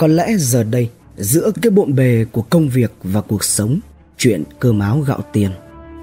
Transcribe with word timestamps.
Có 0.00 0.06
lẽ 0.06 0.36
giờ 0.38 0.62
đây, 0.62 0.88
giữa 1.16 1.50
cái 1.62 1.70
bộn 1.70 1.94
bề 1.94 2.24
của 2.32 2.42
công 2.42 2.68
việc 2.68 2.92
và 3.02 3.20
cuộc 3.20 3.44
sống, 3.44 3.80
chuyện 4.18 4.42
cơm 4.58 4.78
áo 4.78 5.00
gạo 5.00 5.20
tiền, 5.32 5.50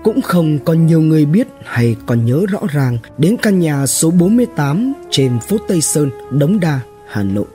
cũng 0.04 0.21
không 0.21 0.59
có 0.66 0.73
nhiều 0.73 1.01
người 1.01 1.25
biết 1.25 1.47
hay 1.66 1.96
còn 2.06 2.25
nhớ 2.25 2.46
rõ 2.50 2.60
ràng 2.74 2.98
đến 3.18 3.38
căn 3.42 3.60
nhà 3.60 3.88
số 3.88 4.12
48 4.12 4.94
trên 5.12 5.40
phố 5.40 5.58
Tây 5.68 5.82
Sơn, 5.82 6.10
Đống 6.32 6.60
Đa, 6.60 6.80
Hà 7.08 7.24
Nội. 7.24 7.46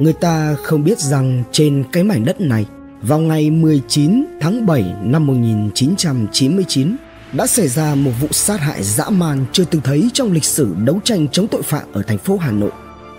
Người 0.00 0.12
ta 0.12 0.54
không 0.54 0.84
biết 0.84 0.98
rằng 0.98 1.44
trên 1.52 1.84
cái 1.92 2.04
mảnh 2.04 2.24
đất 2.24 2.40
này, 2.40 2.66
vào 3.02 3.18
ngày 3.18 3.50
19 3.50 4.24
tháng 4.40 4.66
7 4.66 4.94
năm 5.02 5.26
1999, 5.26 6.96
đã 7.32 7.46
xảy 7.46 7.68
ra 7.68 7.94
một 7.94 8.12
vụ 8.20 8.28
sát 8.30 8.60
hại 8.60 8.82
dã 8.82 9.10
man 9.10 9.44
chưa 9.52 9.64
từng 9.64 9.82
thấy 9.82 10.10
trong 10.12 10.32
lịch 10.32 10.44
sử 10.44 10.74
đấu 10.84 11.00
tranh 11.04 11.28
chống 11.32 11.48
tội 11.48 11.62
phạm 11.62 11.92
ở 11.92 12.02
thành 12.02 12.18
phố 12.18 12.36
Hà 12.36 12.50
Nội 12.50 12.70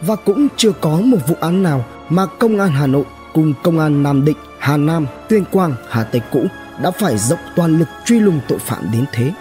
và 0.01 0.15
cũng 0.15 0.47
chưa 0.57 0.71
có 0.71 0.97
một 0.97 1.17
vụ 1.27 1.35
án 1.39 1.63
nào 1.63 1.85
mà 2.09 2.25
công 2.25 2.59
an 2.59 2.71
Hà 2.71 2.87
Nội 2.87 3.03
cùng 3.33 3.53
công 3.63 3.79
an 3.79 4.03
Nam 4.03 4.25
Định, 4.25 4.37
Hà 4.59 4.77
Nam, 4.77 5.07
Tuyên 5.29 5.43
Quang, 5.51 5.75
Hà 5.89 6.03
Tây 6.03 6.21
cũ 6.31 6.45
đã 6.81 6.91
phải 6.91 7.17
dốc 7.17 7.39
toàn 7.55 7.79
lực 7.79 7.87
truy 8.05 8.19
lùng 8.19 8.39
tội 8.47 8.59
phạm 8.59 8.91
đến 8.91 9.05
thế. 9.11 9.31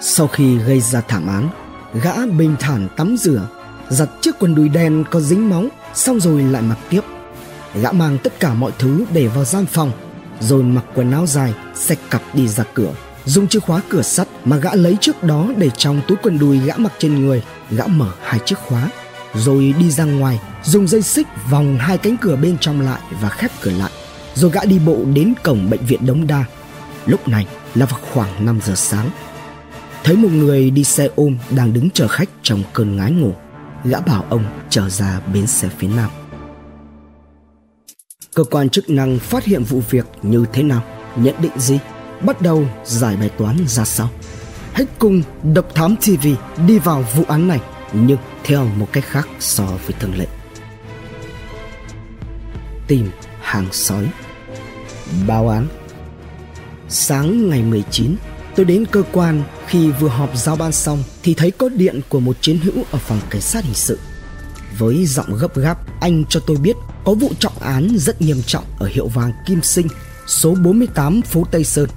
Sau 0.00 0.26
khi 0.26 0.58
gây 0.58 0.80
ra 0.80 1.00
thảm 1.00 1.26
án, 1.26 1.48
gã 2.02 2.26
bình 2.26 2.56
thản 2.60 2.88
tắm 2.96 3.16
rửa, 3.16 3.48
giặt 3.88 4.08
chiếc 4.20 4.38
quần 4.38 4.54
đùi 4.54 4.68
đen 4.68 5.04
có 5.10 5.20
dính 5.20 5.50
máu, 5.50 5.64
xong 5.94 6.20
rồi 6.20 6.42
lại 6.42 6.62
mặc 6.62 6.78
tiếp. 6.90 7.00
Gã 7.82 7.92
mang 7.92 8.18
tất 8.22 8.40
cả 8.40 8.54
mọi 8.54 8.72
thứ 8.78 9.04
để 9.12 9.26
vào 9.26 9.44
gian 9.44 9.66
phòng, 9.66 9.92
rồi 10.40 10.62
mặc 10.62 10.84
quần 10.94 11.12
áo 11.12 11.26
dài, 11.26 11.54
xách 11.74 11.98
cặp 12.10 12.22
đi 12.34 12.48
ra 12.48 12.64
cửa 12.74 12.92
dùng 13.28 13.48
chìa 13.48 13.60
khóa 13.60 13.80
cửa 13.88 14.02
sắt 14.02 14.28
mà 14.44 14.56
gã 14.56 14.74
lấy 14.74 14.96
trước 15.00 15.22
đó 15.22 15.46
để 15.56 15.70
trong 15.76 16.00
túi 16.08 16.16
quần 16.22 16.38
đùi 16.38 16.58
gã 16.58 16.74
mặc 16.76 16.92
trên 16.98 17.26
người 17.26 17.42
gã 17.70 17.86
mở 17.86 18.12
hai 18.22 18.40
chiếc 18.44 18.58
khóa 18.58 18.90
rồi 19.34 19.74
đi 19.78 19.90
ra 19.90 20.04
ngoài, 20.04 20.40
dùng 20.64 20.88
dây 20.88 21.02
xích 21.02 21.26
vòng 21.50 21.78
hai 21.78 21.98
cánh 21.98 22.16
cửa 22.16 22.36
bên 22.36 22.56
trong 22.60 22.80
lại 22.80 23.00
và 23.20 23.28
khép 23.28 23.50
cửa 23.60 23.70
lại, 23.70 23.90
rồi 24.34 24.50
gã 24.50 24.64
đi 24.64 24.78
bộ 24.78 24.98
đến 25.14 25.34
cổng 25.42 25.70
bệnh 25.70 25.86
viện 25.86 26.06
đống 26.06 26.26
đa. 26.26 26.44
Lúc 27.06 27.28
này 27.28 27.46
là 27.74 27.86
vào 27.86 28.00
khoảng 28.12 28.44
5 28.46 28.60
giờ 28.64 28.74
sáng, 28.74 29.10
thấy 30.04 30.16
một 30.16 30.28
người 30.32 30.70
đi 30.70 30.84
xe 30.84 31.08
ôm 31.16 31.36
đang 31.50 31.72
đứng 31.72 31.90
chờ 31.90 32.08
khách 32.08 32.28
trong 32.42 32.62
cơn 32.72 32.96
ngái 32.96 33.10
ngủ. 33.10 33.32
Gã 33.84 34.00
bảo 34.00 34.24
ông 34.28 34.44
trở 34.70 34.88
ra 34.88 35.20
bến 35.34 35.46
xe 35.46 35.68
phía 35.78 35.88
nam. 35.88 36.10
Cơ 38.34 38.44
quan 38.44 38.68
chức 38.68 38.90
năng 38.90 39.18
phát 39.18 39.44
hiện 39.44 39.64
vụ 39.64 39.82
việc 39.90 40.06
như 40.22 40.44
thế 40.52 40.62
nào? 40.62 40.82
Nhận 41.16 41.34
định 41.42 41.52
gì? 41.56 41.78
Bắt 42.20 42.42
đầu 42.42 42.66
giải 42.84 43.16
bài 43.16 43.30
toán 43.38 43.56
ra 43.66 43.84
sao. 43.84 44.10
Hãy 44.72 44.86
cùng 44.98 45.22
Độc 45.54 45.74
Thám 45.74 45.96
TV 45.96 46.26
đi 46.66 46.78
vào 46.78 47.04
vụ 47.16 47.24
án 47.28 47.48
này 47.48 47.60
nhưng 47.92 48.18
theo 48.44 48.64
một 48.64 48.88
cách 48.92 49.04
khác 49.06 49.28
so 49.40 49.64
với 49.64 49.96
thường 50.00 50.18
lệ. 50.18 50.26
Tìm 52.86 53.10
hàng 53.40 53.68
sói 53.72 54.08
Báo 55.26 55.48
án 55.48 55.66
Sáng 56.88 57.50
ngày 57.50 57.62
19, 57.62 58.16
tôi 58.56 58.66
đến 58.66 58.86
cơ 58.86 59.02
quan 59.12 59.42
khi 59.66 59.90
vừa 59.90 60.08
họp 60.08 60.36
giao 60.36 60.56
ban 60.56 60.72
xong 60.72 61.02
thì 61.22 61.34
thấy 61.34 61.50
có 61.50 61.68
điện 61.68 62.00
của 62.08 62.20
một 62.20 62.36
chiến 62.40 62.58
hữu 62.58 62.84
ở 62.90 62.98
phòng 62.98 63.20
cảnh 63.30 63.40
sát 63.40 63.64
hình 63.64 63.74
sự. 63.74 63.98
Với 64.78 65.06
giọng 65.06 65.38
gấp 65.40 65.56
gáp, 65.56 66.00
anh 66.00 66.24
cho 66.28 66.40
tôi 66.46 66.56
biết 66.56 66.76
có 67.04 67.14
vụ 67.14 67.30
trọng 67.38 67.58
án 67.60 67.88
rất 67.98 68.22
nghiêm 68.22 68.42
trọng 68.46 68.64
ở 68.78 68.86
hiệu 68.86 69.06
vàng 69.06 69.32
Kim 69.46 69.62
Sinh, 69.62 69.86
số 70.26 70.54
48 70.54 71.22
phố 71.22 71.44
Tây 71.50 71.64
Sơn. 71.64 71.88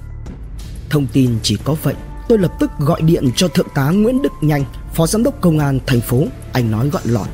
Thông 0.90 1.06
tin 1.06 1.38
chỉ 1.42 1.56
có 1.64 1.76
vậy, 1.82 1.94
tôi 2.28 2.38
lập 2.38 2.52
tức 2.60 2.70
gọi 2.78 3.02
điện 3.02 3.30
cho 3.36 3.48
thượng 3.48 3.68
tá 3.74 3.90
Nguyễn 3.90 4.22
Đức 4.22 4.32
Nhanh, 4.40 4.64
phó 4.94 5.06
giám 5.06 5.22
đốc 5.22 5.40
công 5.40 5.58
an 5.58 5.78
thành 5.86 6.00
phố. 6.00 6.24
Anh 6.52 6.70
nói 6.70 6.88
gọn 6.88 7.02
lọt: 7.04 7.28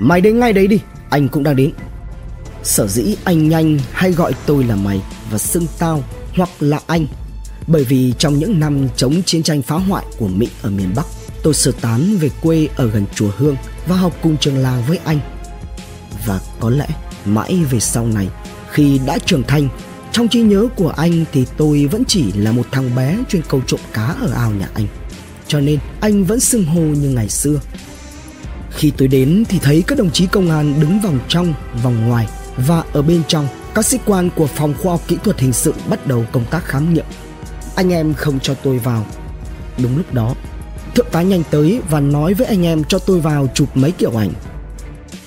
"Mày 0.00 0.20
đến 0.20 0.38
ngay 0.38 0.52
đấy 0.52 0.66
đi, 0.66 0.80
anh 1.10 1.28
cũng 1.28 1.42
đang 1.42 1.56
đến." 1.56 1.70
Sở 2.62 2.86
dĩ 2.86 3.16
anh 3.24 3.48
Nhanh 3.48 3.78
hay 3.92 4.12
gọi 4.12 4.32
tôi 4.46 4.64
là 4.64 4.76
mày 4.76 5.02
và 5.30 5.38
xưng 5.38 5.66
tao 5.78 6.02
hoặc 6.34 6.48
là 6.60 6.80
anh 6.86 7.06
bởi 7.68 7.84
vì 7.84 8.14
trong 8.18 8.38
những 8.38 8.60
năm 8.60 8.88
chống 8.96 9.22
chiến 9.22 9.42
tranh 9.42 9.62
phá 9.62 9.76
hoại 9.76 10.04
của 10.18 10.28
Mỹ 10.28 10.48
ở 10.62 10.70
miền 10.70 10.92
Bắc, 10.96 11.06
tôi 11.42 11.54
sơ 11.54 11.72
tán 11.80 12.16
về 12.20 12.30
quê 12.42 12.68
ở 12.76 12.86
gần 12.86 13.04
chùa 13.14 13.30
Hương 13.36 13.56
và 13.86 13.96
học 13.96 14.12
cùng 14.22 14.36
trường 14.36 14.58
làng 14.58 14.82
với 14.88 14.98
anh. 15.04 15.20
Và 16.26 16.40
có 16.60 16.70
lẽ 16.70 16.86
mãi 17.24 17.60
về 17.70 17.80
sau 17.80 18.06
này, 18.06 18.28
khi 18.70 19.00
đã 19.06 19.18
trưởng 19.26 19.42
thành 19.42 19.68
trong 20.12 20.28
trí 20.28 20.40
nhớ 20.40 20.66
của 20.76 20.90
anh 20.96 21.24
thì 21.32 21.46
tôi 21.56 21.86
vẫn 21.86 22.02
chỉ 22.08 22.32
là 22.32 22.52
một 22.52 22.66
thằng 22.72 22.94
bé 22.96 23.18
chuyên 23.28 23.42
câu 23.48 23.60
trộm 23.66 23.80
cá 23.92 24.14
ở 24.20 24.30
ao 24.34 24.50
nhà 24.50 24.68
anh. 24.74 24.86
Cho 25.48 25.60
nên 25.60 25.78
anh 26.00 26.24
vẫn 26.24 26.40
xưng 26.40 26.64
hô 26.64 26.80
như 26.80 27.08
ngày 27.08 27.28
xưa. 27.28 27.60
Khi 28.70 28.92
tôi 28.96 29.08
đến 29.08 29.44
thì 29.48 29.58
thấy 29.58 29.84
các 29.86 29.98
đồng 29.98 30.10
chí 30.10 30.26
công 30.26 30.50
an 30.50 30.80
đứng 30.80 31.00
vòng 31.00 31.18
trong, 31.28 31.54
vòng 31.82 32.08
ngoài 32.08 32.28
và 32.56 32.82
ở 32.92 33.02
bên 33.02 33.22
trong 33.28 33.48
các 33.74 33.86
sĩ 33.86 33.98
quan 34.04 34.30
của 34.36 34.46
phòng 34.46 34.74
khoa 34.82 34.92
học 34.92 35.00
kỹ 35.08 35.16
thuật 35.24 35.40
hình 35.40 35.52
sự 35.52 35.74
bắt 35.88 36.06
đầu 36.06 36.24
công 36.32 36.44
tác 36.50 36.64
khám 36.64 36.94
nghiệm. 36.94 37.04
Anh 37.76 37.92
em 37.92 38.14
không 38.14 38.40
cho 38.40 38.54
tôi 38.54 38.78
vào. 38.78 39.06
Đúng 39.82 39.96
lúc 39.96 40.14
đó, 40.14 40.34
thượng 40.94 41.06
tá 41.12 41.22
nhanh 41.22 41.42
tới 41.50 41.80
và 41.90 42.00
nói 42.00 42.34
với 42.34 42.46
anh 42.46 42.66
em 42.66 42.84
cho 42.84 42.98
tôi 42.98 43.20
vào 43.20 43.48
chụp 43.54 43.76
mấy 43.76 43.90
kiểu 43.90 44.20
ảnh. 44.20 44.30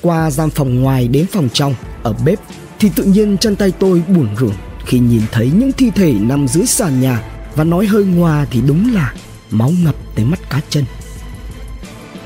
Qua 0.02 0.32
gian 0.32 0.50
phòng 0.50 0.82
ngoài 0.82 1.08
đến 1.08 1.26
phòng 1.32 1.50
trong, 1.54 1.76
ở 2.04 2.14
bếp 2.26 2.40
thì 2.80 2.90
tự 2.96 3.04
nhiên 3.04 3.38
chân 3.38 3.56
tay 3.56 3.72
tôi 3.80 4.04
buồn 4.08 4.28
rủn 4.40 4.54
khi 4.86 5.00
nhìn 5.00 5.22
thấy 5.32 5.52
những 5.56 5.72
thi 5.72 5.92
thể 5.96 6.14
nằm 6.14 6.48
dưới 6.48 6.66
sàn 6.66 7.02
nhà 7.02 7.24
và 7.56 7.64
nói 7.64 7.86
hơi 7.86 8.04
ngoa 8.04 8.46
thì 8.52 8.62
đúng 8.68 8.94
là 8.94 9.14
máu 9.52 9.72
ngập 9.84 9.96
tới 10.16 10.26
mắt 10.26 10.50
cá 10.50 10.62
chân. 10.70 10.86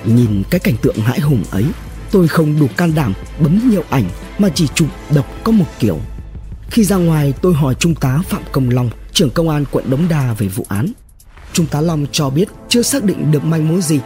Nhìn 0.05 0.43
cái 0.49 0.59
cảnh 0.59 0.75
tượng 0.81 0.95
hãi 0.95 1.19
hùng 1.19 1.43
ấy, 1.51 1.65
tôi 2.11 2.27
không 2.27 2.59
đủ 2.59 2.67
can 2.77 2.95
đảm 2.95 3.13
bấm 3.39 3.69
nhiều 3.69 3.83
ảnh 3.89 4.09
mà 4.39 4.49
chỉ 4.49 4.67
chụp 4.75 4.87
độc 5.15 5.25
có 5.43 5.51
một 5.51 5.65
kiểu. 5.79 5.99
Khi 6.69 6.83
ra 6.83 6.95
ngoài 6.95 7.33
tôi 7.41 7.53
hỏi 7.53 7.75
Trung 7.79 7.95
tá 7.95 8.19
Phạm 8.29 8.41
Công 8.51 8.69
Long, 8.69 8.89
trưởng 9.13 9.29
công 9.29 9.49
an 9.49 9.65
quận 9.71 9.89
Đống 9.89 10.07
Đa 10.09 10.33
về 10.33 10.47
vụ 10.47 10.65
án. 10.69 10.91
Trung 11.53 11.65
tá 11.65 11.81
Long 11.81 12.05
cho 12.11 12.29
biết 12.29 12.47
chưa 12.69 12.81
xác 12.81 13.03
định 13.03 13.31
được 13.31 13.43
manh 13.43 13.67
mối 13.67 13.81
gì. 13.81 13.99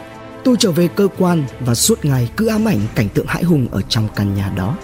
Tôi 0.44 0.56
trở 0.60 0.72
về 0.72 0.88
cơ 0.88 1.08
quan 1.18 1.44
và 1.60 1.76
suốt 1.76 2.06
ngày 2.06 2.30
cứ 2.38 2.48
ám 2.48 2.66
ảnh 2.66 2.80
cảnh 2.96 3.10
tượng 3.10 3.28
hãi 3.28 3.44
hùng 3.44 3.68
ở 3.72 3.82
trong 3.82 4.08
căn 4.16 4.36
nhà 4.36 4.54
đó. 4.56 4.78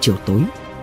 Chiều 0.00 0.16
tối, 0.26 0.40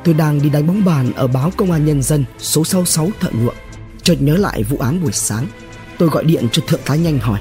Tôi 0.08 0.14
đang 0.14 0.42
đi 0.42 0.50
đánh 0.50 0.68
bóng 0.68 0.86
bàn 0.86 1.14
ở 1.16 1.28
báo 1.28 1.52
Công 1.58 1.72
an 1.72 1.86
Nhân 1.86 2.02
dân 2.02 2.26
số 2.40 2.64
66 2.64 3.10
Thợ 3.20 3.30
Nhuộm. 3.32 3.56
Chợt 4.04 4.16
nhớ 4.20 4.38
lại 4.38 4.64
vụ 4.64 4.78
án 4.78 5.04
buổi 5.04 5.12
sáng. 5.12 5.48
Tôi 5.98 6.10
gọi 6.10 6.24
điện 6.24 6.48
cho 6.52 6.62
Thượng 6.68 6.80
tá 6.86 6.96
Nhanh 6.96 7.20
hỏi. 7.20 7.40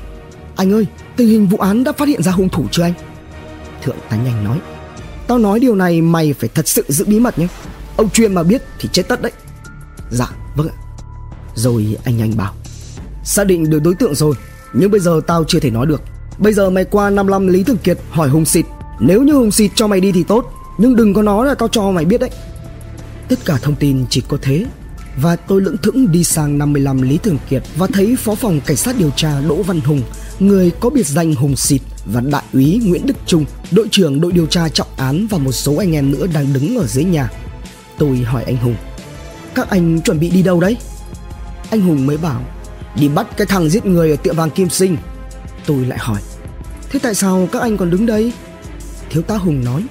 Anh 0.57 0.73
ơi, 0.73 0.87
tình 1.17 1.29
hình 1.29 1.47
vụ 1.47 1.59
án 1.59 1.85
đã 1.85 1.93
phát 1.93 2.09
hiện 2.09 2.23
ra 2.23 2.33
hung 2.33 2.49
thủ 2.49 2.67
chưa 2.71 2.83
anh? 2.83 2.93
Thượng 3.83 3.97
tá 4.09 4.17
Nhanh 4.17 4.45
nói. 4.45 4.61
Tao 5.27 5.39
nói 5.39 5.61
điều 5.61 5.75
này 5.75 6.03
mày 6.03 6.33
phải 6.33 6.49
thật 6.55 6.69
sự 6.69 6.85
giữ 6.89 7.05
bí 7.05 7.21
mật 7.21 7.39
nhé. 7.39 7.49
Ông 7.97 8.11
chuyên 8.11 8.35
mà 8.35 8.43
biết 8.43 8.63
thì 8.79 8.89
chết 8.93 9.09
tất 9.09 9.23
đấy. 9.23 9.33
Dạ, 10.11 10.31
vâng 10.57 10.69
ạ. 10.69 10.77
Rồi 11.55 11.97
anh 12.05 12.17
Nhanh 12.17 12.37
bảo. 12.37 12.55
Xác 13.25 13.45
định 13.45 13.71
được 13.71 13.83
đối 13.83 13.95
tượng 13.95 14.15
rồi, 14.15 14.35
nhưng 14.73 14.91
bây 14.91 15.01
giờ 15.01 15.21
tao 15.27 15.45
chưa 15.45 15.61
thể 15.61 15.71
nói 15.71 15.87
được. 15.87 16.03
Bây 16.39 16.53
giờ 16.53 16.71
mày 16.71 16.85
qua 16.85 17.11
55 17.11 17.47
Lý 17.47 17.63
Thường 17.63 17.79
Kiệt 17.79 17.99
hỏi 18.11 18.29
Hùng 18.29 18.45
Xịt. 18.45 18.67
Nếu 19.01 19.23
như 19.23 19.33
Hùng 19.33 19.51
Xịt 19.51 19.71
cho 19.75 19.87
mày 19.87 20.01
đi 20.01 20.13
thì 20.13 20.23
tốt, 20.23 20.53
nhưng 20.79 20.97
đừng 20.97 21.15
có 21.15 21.23
nói 21.23 21.47
là 21.47 21.55
tao 21.55 21.69
cho 21.69 21.91
mày 21.91 22.05
biết 22.05 22.21
đấy 22.21 22.31
Tất 23.29 23.37
cả 23.45 23.59
thông 23.63 23.75
tin 23.75 24.05
chỉ 24.11 24.23
có 24.29 24.39
thế 24.43 24.67
và 25.17 25.37
tôi 25.37 25.61
lững 25.61 25.77
thững 25.77 26.13
đi 26.13 26.25
sang 26.25 26.59
55 26.59 27.03
Lý 27.03 27.19
Thường 27.19 27.39
Kiệt 27.49 27.63
Và 27.77 27.87
thấy 27.87 28.17
Phó 28.17 28.35
phòng 28.35 28.61
Cảnh 28.67 28.77
sát 28.77 28.99
điều 28.99 29.11
tra 29.11 29.41
Đỗ 29.41 29.63
Văn 29.63 29.81
Hùng, 29.81 30.03
Người 30.39 30.73
có 30.81 30.91
biệt 30.91 31.07
danh 31.07 31.35
Hùng 31.35 31.57
Xịt 31.57 31.81
Và 32.07 32.21
Đại 32.21 32.43
úy 32.53 32.81
Nguyễn 32.85 33.07
Đức 33.07 33.17
Trung, 33.27 33.45
Đội 33.71 33.89
trưởng 33.91 34.21
đội 34.21 34.33
điều 34.33 34.47
tra 34.47 34.69
trọng 34.69 34.89
án 34.97 35.27
Và 35.27 35.39
một 35.39 35.53
số 35.53 35.77
anh 35.77 35.93
em 35.93 36.11
nữa 36.11 36.27
đang 36.35 36.53
đứng 36.53 36.79
ở 36.79 36.87
dưới 36.87 37.05
nhà. 37.05 37.31
Tôi 37.99 38.19
hỏi 38.19 38.45
anh 38.45 38.57
Hùng, 38.57 38.77
Các 39.55 39.71
anh 39.71 40.01
chuẩn 40.01 40.21
bị 40.21 40.31
đi 40.31 40.43
đâu 40.43 40.61
đấy? 40.61 40.77
Anh 41.71 41.81
Hùng 41.81 42.07
mới 42.07 42.17
bảo, 42.17 42.45
Đi 43.01 43.09
bắt 43.09 43.37
cái 43.37 43.47
thằng 43.47 43.69
giết 43.69 43.87
người 43.87 44.11
ở 44.11 44.17
tiệm 44.17 44.37
vàng 44.37 44.51
Kim 44.51 44.69
Sinh. 44.71 44.97
Tôi 45.67 45.85
lại 45.85 45.99
hỏi, 45.99 46.21
Thế 46.91 46.99
tại 47.03 47.15
sao 47.15 47.49
các 47.53 47.63
anh 47.63 47.77
còn 47.77 47.91
đứng 47.91 48.07
đây? 48.07 48.33
Thiếu 49.11 49.23
tá 49.23 49.37
Hùng 49.37 49.65
nói, 49.65 49.85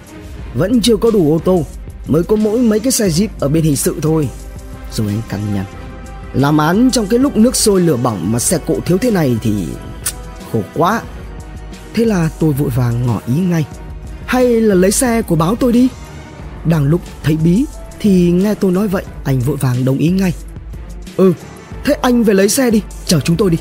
Vẫn 0.53 0.81
chưa 0.81 0.97
có 0.97 1.11
đủ 1.11 1.33
ô 1.33 1.39
tô, 1.39 1.65
mới 2.07 2.23
có 2.23 2.35
mỗi 2.35 2.59
mấy 2.59 2.79
cái 2.79 2.91
xe 2.91 3.07
jeep 3.07 3.27
ở 3.39 3.47
bên 3.47 3.63
hình 3.63 3.75
sự 3.75 3.95
thôi 4.01 4.29
rồi 4.95 5.07
anh 5.07 5.21
căn 5.29 5.53
nhằn 5.53 5.65
làm 6.33 6.57
án 6.57 6.89
trong 6.91 7.07
cái 7.07 7.19
lúc 7.19 7.37
nước 7.37 7.55
sôi 7.55 7.81
lửa 7.81 7.97
bỏng 7.97 8.31
mà 8.31 8.39
xe 8.39 8.57
cộ 8.67 8.79
thiếu 8.85 8.97
thế 8.97 9.11
này 9.11 9.37
thì 9.41 9.67
khổ 10.51 10.61
quá. 10.73 11.01
Thế 11.93 12.05
là 12.05 12.29
tôi 12.39 12.53
vội 12.53 12.69
vàng 12.69 13.07
ngỏ 13.07 13.21
ý 13.27 13.33
ngay. 13.33 13.65
Hay 14.25 14.61
là 14.61 14.75
lấy 14.75 14.91
xe 14.91 15.21
của 15.21 15.35
báo 15.35 15.55
tôi 15.55 15.73
đi. 15.73 15.87
Đang 16.65 16.83
lúc 16.83 17.01
thấy 17.23 17.37
bí 17.37 17.65
thì 17.99 18.31
nghe 18.31 18.53
tôi 18.53 18.71
nói 18.71 18.87
vậy, 18.87 19.03
anh 19.23 19.39
vội 19.39 19.57
vàng 19.57 19.85
đồng 19.85 19.97
ý 19.97 20.09
ngay. 20.09 20.33
Ừ 21.17 21.33
thế 21.85 21.93
anh 22.01 22.23
về 22.23 22.33
lấy 22.33 22.49
xe 22.49 22.71
đi, 22.71 22.81
chở 23.05 23.19
chúng 23.19 23.37
tôi 23.37 23.49
đi. 23.49 23.57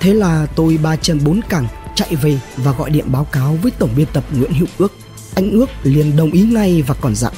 Thế 0.00 0.14
là 0.14 0.46
tôi 0.56 0.78
ba 0.82 0.96
chân 0.96 1.20
bốn 1.24 1.40
cẳng 1.48 1.66
chạy 1.94 2.16
về 2.16 2.38
và 2.56 2.72
gọi 2.72 2.90
điện 2.90 3.04
báo 3.12 3.24
cáo 3.24 3.58
với 3.62 3.72
tổng 3.78 3.90
biên 3.96 4.06
tập 4.12 4.24
nguyễn 4.38 4.52
hữu 4.52 4.68
ước. 4.78 4.92
Anh 5.34 5.50
ước 5.50 5.66
liền 5.82 6.16
đồng 6.16 6.30
ý 6.30 6.42
ngay 6.42 6.82
và 6.82 6.94
còn 7.00 7.14
dặn. 7.14 7.32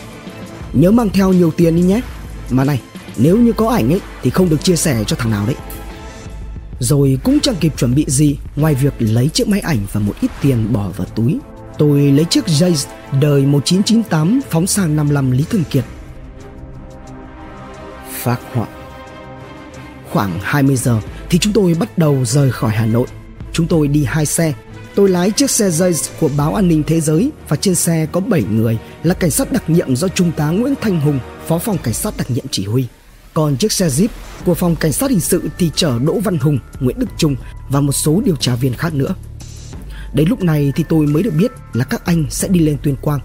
Nhớ 0.72 0.90
mang 0.90 1.10
theo 1.10 1.32
nhiều 1.32 1.50
tiền 1.50 1.76
đi 1.76 1.82
nhé. 1.82 2.00
Mà 2.50 2.64
này 2.64 2.80
nếu 3.18 3.36
như 3.36 3.52
có 3.52 3.68
ảnh 3.68 3.92
ấy 3.92 4.00
Thì 4.22 4.30
không 4.30 4.48
được 4.48 4.64
chia 4.64 4.76
sẻ 4.76 5.04
cho 5.06 5.16
thằng 5.16 5.30
nào 5.30 5.46
đấy 5.46 5.56
Rồi 6.80 7.18
cũng 7.24 7.40
chẳng 7.40 7.56
kịp 7.60 7.72
chuẩn 7.76 7.94
bị 7.94 8.04
gì 8.08 8.36
Ngoài 8.56 8.74
việc 8.74 8.94
lấy 8.98 9.28
chiếc 9.28 9.48
máy 9.48 9.60
ảnh 9.60 9.78
và 9.92 10.00
một 10.00 10.14
ít 10.20 10.30
tiền 10.42 10.72
bỏ 10.72 10.88
vào 10.96 11.06
túi 11.14 11.38
Tôi 11.78 12.00
lấy 12.00 12.24
chiếc 12.24 12.46
Jays 12.46 12.86
đời 13.20 13.46
1998 13.46 14.40
phóng 14.50 14.66
sang 14.66 14.96
55 14.96 15.30
Lý 15.30 15.44
Thường 15.50 15.64
Kiệt. 15.70 15.84
Phác 18.10 18.40
họa 18.52 18.66
Khoảng 20.10 20.38
20 20.42 20.76
giờ 20.76 21.00
thì 21.30 21.38
chúng 21.38 21.52
tôi 21.52 21.76
bắt 21.80 21.98
đầu 21.98 22.24
rời 22.24 22.50
khỏi 22.50 22.70
Hà 22.70 22.86
Nội. 22.86 23.06
Chúng 23.52 23.66
tôi 23.66 23.88
đi 23.88 24.04
hai 24.04 24.26
xe. 24.26 24.54
Tôi 24.94 25.08
lái 25.08 25.30
chiếc 25.30 25.50
xe 25.50 25.68
Jays 25.68 26.10
của 26.20 26.30
báo 26.36 26.54
An 26.54 26.68
ninh 26.68 26.82
Thế 26.86 27.00
giới 27.00 27.30
và 27.48 27.56
trên 27.56 27.74
xe 27.74 28.06
có 28.12 28.20
7 28.20 28.42
người 28.42 28.78
là 29.02 29.14
cảnh 29.14 29.30
sát 29.30 29.52
đặc 29.52 29.70
nhiệm 29.70 29.96
do 29.96 30.08
Trung 30.08 30.32
tá 30.36 30.50
Nguyễn 30.50 30.74
Thanh 30.80 31.00
Hùng, 31.00 31.18
Phó 31.46 31.58
phòng 31.58 31.78
cảnh 31.82 31.94
sát 31.94 32.14
đặc 32.18 32.30
nhiệm 32.30 32.44
chỉ 32.50 32.66
huy. 32.66 32.86
Còn 33.38 33.56
chiếc 33.56 33.72
xe 33.72 33.88
Jeep 33.88 34.08
của 34.44 34.54
phòng 34.54 34.76
cảnh 34.76 34.92
sát 34.92 35.10
hình 35.10 35.20
sự 35.20 35.42
thì 35.58 35.70
chở 35.74 35.98
Đỗ 35.98 36.20
Văn 36.24 36.38
Hùng, 36.38 36.58
Nguyễn 36.80 36.98
Đức 36.98 37.06
Trung 37.16 37.36
và 37.68 37.80
một 37.80 37.92
số 37.92 38.22
điều 38.24 38.36
tra 38.36 38.54
viên 38.54 38.74
khác 38.74 38.94
nữa. 38.94 39.14
Đến 40.12 40.28
lúc 40.28 40.42
này 40.42 40.72
thì 40.76 40.84
tôi 40.88 41.06
mới 41.06 41.22
được 41.22 41.34
biết 41.38 41.50
là 41.72 41.84
các 41.84 42.04
anh 42.04 42.24
sẽ 42.30 42.48
đi 42.48 42.60
lên 42.60 42.76
Tuyên 42.82 42.96
Quang. 42.96 43.20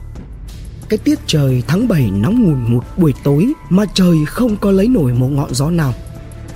Cái 0.89 0.97
tiết 0.97 1.19
trời 1.27 1.63
tháng 1.67 1.87
7 1.87 2.11
nóng 2.11 2.43
ngùn 2.43 2.73
ngụt 2.73 2.83
buổi 2.97 3.13
tối 3.23 3.53
mà 3.69 3.85
trời 3.93 4.17
không 4.27 4.57
có 4.57 4.71
lấy 4.71 4.87
nổi 4.87 5.13
một 5.13 5.27
ngọn 5.27 5.53
gió 5.53 5.69
nào. 5.69 5.93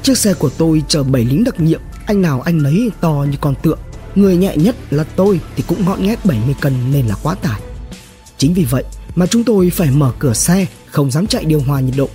Chiếc 0.03 0.17
xe 0.17 0.33
của 0.33 0.49
tôi 0.57 0.83
chở 0.87 1.03
7 1.03 1.25
lính 1.25 1.43
đặc 1.43 1.59
nhiệm, 1.59 1.81
anh 2.05 2.21
nào 2.21 2.41
anh 2.41 2.63
nấy 2.63 2.91
to 3.01 3.25
như 3.31 3.37
con 3.41 3.55
tượng. 3.63 3.79
Người 4.15 4.37
nhẹ 4.37 4.57
nhất 4.57 4.75
là 4.91 5.03
tôi 5.03 5.39
thì 5.55 5.63
cũng 5.67 5.85
ngọn 5.85 6.03
nghét 6.03 6.25
70 6.25 6.55
cân 6.61 6.73
nên 6.91 7.07
là 7.07 7.15
quá 7.23 7.35
tải. 7.35 7.61
Chính 8.37 8.53
vì 8.53 8.63
vậy 8.63 8.83
mà 9.15 9.25
chúng 9.27 9.43
tôi 9.43 9.69
phải 9.69 9.91
mở 9.91 10.13
cửa 10.19 10.33
xe, 10.33 10.65
không 10.91 11.11
dám 11.11 11.27
chạy 11.27 11.45
điều 11.45 11.59
hòa 11.59 11.79
nhiệt 11.79 11.95
độ. 11.97 12.09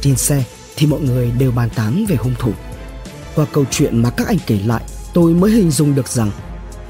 Trên 0.00 0.16
xe 0.16 0.44
thì 0.80 0.86
mọi 0.86 1.00
người 1.00 1.30
đều 1.38 1.50
bàn 1.50 1.68
tán 1.74 2.04
về 2.08 2.16
hung 2.16 2.34
thủ. 2.38 2.52
Qua 3.34 3.46
câu 3.52 3.64
chuyện 3.70 4.02
mà 4.02 4.10
các 4.10 4.26
anh 4.26 4.38
kể 4.46 4.58
lại, 4.66 4.82
tôi 5.14 5.34
mới 5.34 5.50
hình 5.50 5.70
dung 5.70 5.94
được 5.94 6.08
rằng 6.08 6.30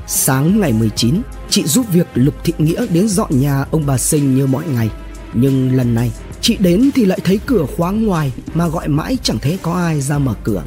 Sáng 0.07 0.61
ngày 0.61 0.73
19, 0.73 1.23
chị 1.51 1.65
giúp 1.67 1.87
việc 1.93 2.07
Lục 2.15 2.35
Thị 2.45 2.53
Nghĩa 2.59 2.87
đến 2.87 3.09
dọn 3.09 3.41
nhà 3.41 3.65
ông 3.71 3.87
bà 3.87 3.99
Sinh 3.99 4.37
như 4.37 4.47
mọi 4.47 4.65
ngày. 4.67 4.91
Nhưng 5.33 5.77
lần 5.77 5.95
này, 5.95 6.13
chị 6.41 6.57
đến 6.57 6.91
thì 6.95 7.05
lại 7.05 7.19
thấy 7.25 7.41
cửa 7.47 7.67
khóa 7.77 7.91
ngoài 7.91 8.33
mà 8.55 8.69
gọi 8.69 8.89
mãi 8.89 9.19
chẳng 9.23 9.39
thấy 9.39 9.59
có 9.63 9.73
ai 9.73 10.01
ra 10.01 10.19
mở 10.19 10.35
cửa. 10.45 10.63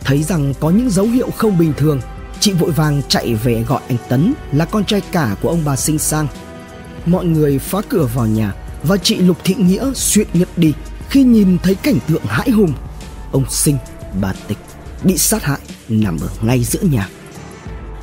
Thấy 0.00 0.22
rằng 0.22 0.54
có 0.60 0.70
những 0.70 0.90
dấu 0.90 1.06
hiệu 1.06 1.30
không 1.36 1.58
bình 1.58 1.72
thường, 1.76 2.00
chị 2.40 2.52
vội 2.52 2.70
vàng 2.70 3.02
chạy 3.08 3.34
về 3.34 3.64
gọi 3.68 3.80
anh 3.88 3.98
Tấn 4.08 4.34
là 4.52 4.64
con 4.64 4.84
trai 4.84 5.00
cả 5.12 5.36
của 5.42 5.48
ông 5.48 5.62
bà 5.64 5.76
Sinh 5.76 5.98
sang. 5.98 6.26
Mọi 7.06 7.24
người 7.24 7.58
phá 7.58 7.78
cửa 7.88 8.08
vào 8.14 8.26
nhà 8.26 8.54
và 8.82 8.96
chị 8.96 9.16
Lục 9.16 9.36
Thị 9.44 9.54
Nghĩa 9.54 9.92
suýt 9.94 10.26
ngất 10.34 10.58
đi 10.58 10.72
khi 11.10 11.22
nhìn 11.22 11.58
thấy 11.62 11.74
cảnh 11.74 11.98
tượng 12.08 12.24
hãi 12.26 12.50
hùng. 12.50 12.72
Ông 13.32 13.50
Sinh, 13.50 13.78
bà 14.20 14.32
Tịch 14.48 14.58
bị 15.04 15.18
sát 15.18 15.42
hại 15.44 15.58
nằm 15.88 16.18
ở 16.20 16.28
ngay 16.42 16.64
giữa 16.64 16.80
nhà. 16.80 17.08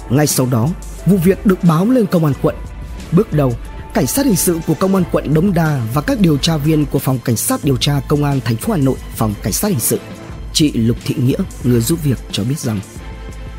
Ngay 0.09 0.27
sau 0.27 0.47
đó, 0.51 0.69
vụ 1.05 1.17
việc 1.17 1.45
được 1.45 1.63
báo 1.63 1.85
lên 1.85 2.05
công 2.05 2.25
an 2.25 2.33
quận. 2.41 2.55
Bước 3.11 3.33
đầu, 3.33 3.53
cảnh 3.93 4.07
sát 4.07 4.25
hình 4.25 4.35
sự 4.35 4.59
của 4.67 4.73
công 4.73 4.95
an 4.95 5.03
quận 5.11 5.33
Đống 5.33 5.53
Đa 5.53 5.81
và 5.93 6.01
các 6.01 6.19
điều 6.19 6.37
tra 6.37 6.57
viên 6.57 6.85
của 6.85 6.99
phòng 6.99 7.19
cảnh 7.25 7.35
sát 7.35 7.59
điều 7.63 7.77
tra 7.77 8.01
công 8.07 8.23
an 8.23 8.39
thành 8.45 8.55
phố 8.55 8.73
Hà 8.73 8.79
Nội, 8.79 8.95
phòng 9.15 9.33
cảnh 9.43 9.53
sát 9.53 9.67
hình 9.67 9.79
sự, 9.79 9.99
chị 10.53 10.71
Lục 10.71 10.97
Thị 11.05 11.15
Nghĩa, 11.17 11.37
người 11.63 11.81
giúp 11.81 11.99
việc 12.03 12.17
cho 12.31 12.43
biết 12.43 12.59
rằng 12.59 12.79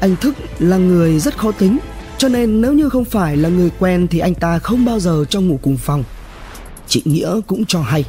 anh 0.00 0.16
Thức 0.16 0.34
là 0.58 0.76
người 0.76 1.20
rất 1.20 1.38
khó 1.38 1.52
tính, 1.52 1.78
cho 2.18 2.28
nên 2.28 2.60
nếu 2.60 2.72
như 2.72 2.88
không 2.88 3.04
phải 3.04 3.36
là 3.36 3.48
người 3.48 3.70
quen 3.78 4.06
thì 4.08 4.18
anh 4.18 4.34
ta 4.34 4.58
không 4.58 4.84
bao 4.84 5.00
giờ 5.00 5.24
cho 5.28 5.40
ngủ 5.40 5.58
cùng 5.62 5.76
phòng. 5.76 6.04
Chị 6.88 7.02
Nghĩa 7.04 7.40
cũng 7.46 7.64
cho 7.64 7.82
hay 7.82 8.04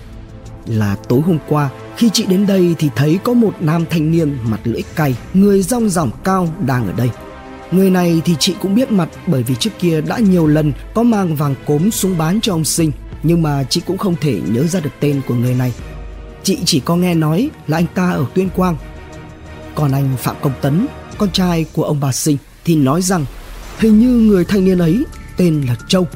là 0.66 0.96
tối 0.96 1.22
hôm 1.22 1.38
qua 1.48 1.70
khi 1.98 2.10
chị 2.14 2.26
đến 2.26 2.48
đây 2.48 2.76
thì 2.80 2.90
thấy 2.96 3.20
có 3.24 3.34
một 3.34 3.54
nam 3.60 3.86
thanh 3.90 4.12
niên 4.12 4.38
mặt 4.44 4.60
lưỡi 4.64 4.82
cay, 4.96 5.16
người 5.34 5.62
rong 5.62 5.90
ròng 5.90 6.12
cao 6.24 6.48
đang 6.66 6.88
ở 6.88 6.94
đây. 6.94 7.10
Người 7.72 7.90
này 7.90 8.22
thì 8.26 8.36
chị 8.40 8.56
cũng 8.62 8.76
biết 8.76 8.92
mặt 8.92 9.10
bởi 9.28 9.44
vì 9.44 9.56
trước 9.56 9.70
kia 9.80 10.02
đã 10.02 10.18
nhiều 10.18 10.48
lần 10.48 10.74
có 10.94 11.04
mang 11.04 11.36
vàng 11.36 11.56
cốm 11.66 11.92
xuống 11.92 12.18
bán 12.18 12.42
cho 12.42 12.54
ông 12.54 12.66
Sinh 12.66 12.92
nhưng 13.24 13.42
mà 13.42 13.64
chị 13.70 13.82
cũng 13.86 13.98
không 13.98 14.16
thể 14.22 14.42
nhớ 14.48 14.64
ra 14.64 14.80
được 14.80 14.90
tên 15.00 15.22
của 15.28 15.34
người 15.34 15.54
này. 15.54 15.74
Chị 16.44 16.58
chỉ 16.66 16.80
có 16.80 16.96
nghe 16.96 17.14
nói 17.14 17.50
là 17.68 17.78
anh 17.78 17.86
ta 17.96 18.12
ở 18.12 18.26
Tuyên 18.34 18.50
Quang. 18.50 18.78
Còn 19.76 19.92
anh 19.92 20.18
Phạm 20.18 20.36
Công 20.42 20.54
Tấn, 20.62 20.88
con 21.18 21.32
trai 21.32 21.66
của 21.74 21.84
ông 21.84 22.00
bà 22.00 22.12
Sinh 22.12 22.38
thì 22.66 22.76
nói 22.76 23.02
rằng 23.02 23.26
hình 23.80 24.00
như 24.00 24.10
người 24.10 24.46
thanh 24.46 24.66
niên 24.66 24.78
ấy 24.78 25.06
tên 25.38 25.66
là 25.68 25.76
Châu. 25.88 26.08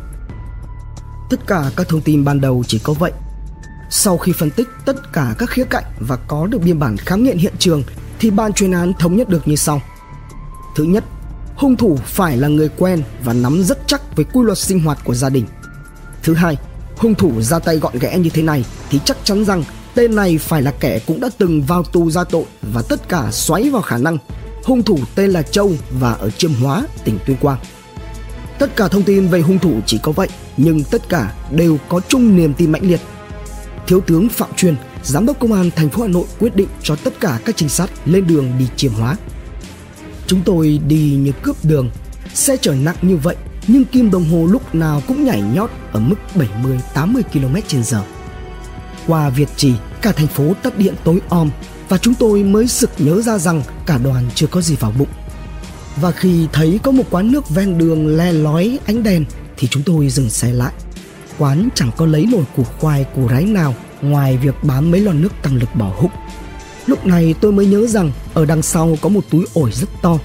Tất 1.29 1.47
cả 1.47 1.71
các 1.75 1.87
thông 1.89 2.01
tin 2.01 2.23
ban 2.23 2.41
đầu 2.41 2.63
chỉ 2.67 2.79
có 2.79 2.93
vậy. 2.93 3.11
Sau 3.89 4.17
khi 4.17 4.31
phân 4.31 4.49
tích 4.49 4.67
tất 4.85 5.13
cả 5.13 5.35
các 5.37 5.49
khía 5.49 5.65
cạnh 5.69 5.83
và 5.99 6.15
có 6.15 6.47
được 6.47 6.61
biên 6.63 6.79
bản 6.79 6.97
khám 6.97 7.23
nghiệm 7.23 7.37
hiện 7.37 7.53
trường 7.59 7.83
thì 8.19 8.29
ban 8.29 8.53
chuyên 8.53 8.71
án 8.71 8.93
thống 8.93 9.17
nhất 9.17 9.29
được 9.29 9.47
như 9.47 9.55
sau. 9.55 9.81
Thứ 10.75 10.83
nhất, 10.83 11.03
hung 11.55 11.75
thủ 11.75 11.97
phải 12.05 12.37
là 12.37 12.47
người 12.47 12.69
quen 12.77 13.03
và 13.23 13.33
nắm 13.33 13.63
rất 13.63 13.79
chắc 13.87 14.15
với 14.15 14.25
quy 14.33 14.41
luật 14.43 14.57
sinh 14.57 14.79
hoạt 14.79 14.97
của 15.03 15.13
gia 15.13 15.29
đình. 15.29 15.45
Thứ 16.23 16.33
hai, 16.33 16.57
hung 16.97 17.15
thủ 17.15 17.41
ra 17.41 17.59
tay 17.59 17.77
gọn 17.77 17.99
ghẽ 17.99 18.17
như 18.17 18.29
thế 18.29 18.41
này 18.41 18.65
thì 18.89 18.99
chắc 19.05 19.17
chắn 19.23 19.45
rằng 19.45 19.63
tên 19.95 20.15
này 20.15 20.37
phải 20.37 20.61
là 20.61 20.71
kẻ 20.71 20.99
cũng 21.07 21.19
đã 21.19 21.29
từng 21.37 21.61
vào 21.61 21.83
tù 21.83 22.11
ra 22.11 22.23
tội 22.23 22.43
và 22.61 22.81
tất 22.89 23.09
cả 23.09 23.31
xoáy 23.31 23.69
vào 23.69 23.81
khả 23.81 23.97
năng 23.97 24.17
hung 24.63 24.83
thủ 24.83 24.99
tên 25.15 25.29
là 25.29 25.41
Châu 25.41 25.71
và 25.91 26.13
ở 26.13 26.29
Chiêm 26.29 26.53
Hóa, 26.53 26.87
tỉnh 27.03 27.17
Tuyên 27.25 27.37
Quang. 27.37 27.57
Tất 28.59 28.75
cả 28.75 28.87
thông 28.87 29.03
tin 29.03 29.27
về 29.27 29.41
hung 29.41 29.59
thủ 29.59 29.79
chỉ 29.85 29.99
có 30.03 30.11
vậy, 30.11 30.27
nhưng 30.57 30.83
tất 30.83 31.09
cả 31.09 31.33
đều 31.51 31.77
có 31.89 32.01
chung 32.07 32.35
niềm 32.37 32.53
tin 32.53 32.71
mãnh 32.71 32.87
liệt. 32.89 32.99
Thiếu 33.89 34.01
tướng 34.01 34.29
Phạm 34.29 34.49
Truyền, 34.57 34.75
giám 35.03 35.25
đốc 35.25 35.39
công 35.39 35.53
an 35.53 35.69
thành 35.75 35.89
phố 35.89 36.01
Hà 36.01 36.07
Nội 36.07 36.25
quyết 36.39 36.55
định 36.55 36.67
cho 36.83 36.95
tất 36.95 37.13
cả 37.19 37.39
các 37.45 37.57
trinh 37.57 37.69
sát 37.69 37.89
lên 38.05 38.27
đường 38.27 38.51
đi 38.59 38.67
chiếm 38.75 38.91
Hóa. 38.91 39.15
Chúng 40.27 40.41
tôi 40.45 40.79
đi 40.87 41.15
như 41.15 41.31
cướp 41.41 41.55
đường, 41.65 41.89
xe 42.33 42.57
chở 42.57 42.73
nặng 42.73 42.95
như 43.01 43.17
vậy 43.17 43.35
nhưng 43.67 43.85
kim 43.85 44.11
đồng 44.11 44.29
hồ 44.29 44.47
lúc 44.51 44.75
nào 44.75 45.01
cũng 45.07 45.25
nhảy 45.25 45.41
nhót 45.41 45.69
ở 45.91 45.99
mức 45.99 46.15
70-80 46.93 47.21
km 47.33 47.55
h 47.95 48.01
Qua 49.07 49.29
Việt 49.29 49.49
Trì, 49.55 49.73
cả 50.01 50.11
thành 50.11 50.27
phố 50.27 50.53
tắt 50.63 50.77
điện 50.77 50.95
tối 51.03 51.21
om 51.29 51.49
và 51.89 51.97
chúng 51.97 52.13
tôi 52.13 52.43
mới 52.43 52.67
sực 52.67 52.89
nhớ 52.97 53.21
ra 53.21 53.37
rằng 53.37 53.63
cả 53.85 53.97
đoàn 53.97 54.29
chưa 54.35 54.47
có 54.47 54.61
gì 54.61 54.75
vào 54.79 54.93
bụng. 54.99 55.09
Và 56.01 56.11
khi 56.11 56.47
thấy 56.53 56.79
có 56.83 56.91
một 56.91 57.03
quán 57.09 57.31
nước 57.31 57.49
ven 57.49 57.77
đường 57.77 58.17
le 58.17 58.31
lói 58.31 58.79
ánh 58.85 59.03
đèn 59.03 59.25
thì 59.57 59.67
chúng 59.67 59.83
tôi 59.83 60.09
dừng 60.09 60.29
xe 60.29 60.51
lại. 60.51 60.73
Quán 61.39 61.69
chẳng 61.75 61.91
có 61.97 62.05
lấy 62.05 62.25
nổi 62.25 62.43
củ 62.55 62.63
khoai 62.63 63.05
củ 63.15 63.27
ráy 63.27 63.43
nào 63.43 63.75
ngoài 64.01 64.37
việc 64.37 64.63
bám 64.63 64.91
mấy 64.91 65.01
lon 65.01 65.21
nước 65.21 65.33
tăng 65.41 65.55
lực 65.55 65.75
bỏ 65.75 65.93
húc 65.97 66.11
Lúc 66.89 67.05
này 67.05 67.35
tôi 67.41 67.51
mới 67.51 67.65
nhớ 67.65 67.87
rằng 67.87 68.11
ở 68.33 68.45
đằng 68.45 68.61
sau 68.61 68.97
có 69.01 69.09
một 69.09 69.21
túi 69.29 69.45
ổi 69.53 69.71
rất 69.71 69.89
to. 70.01 70.17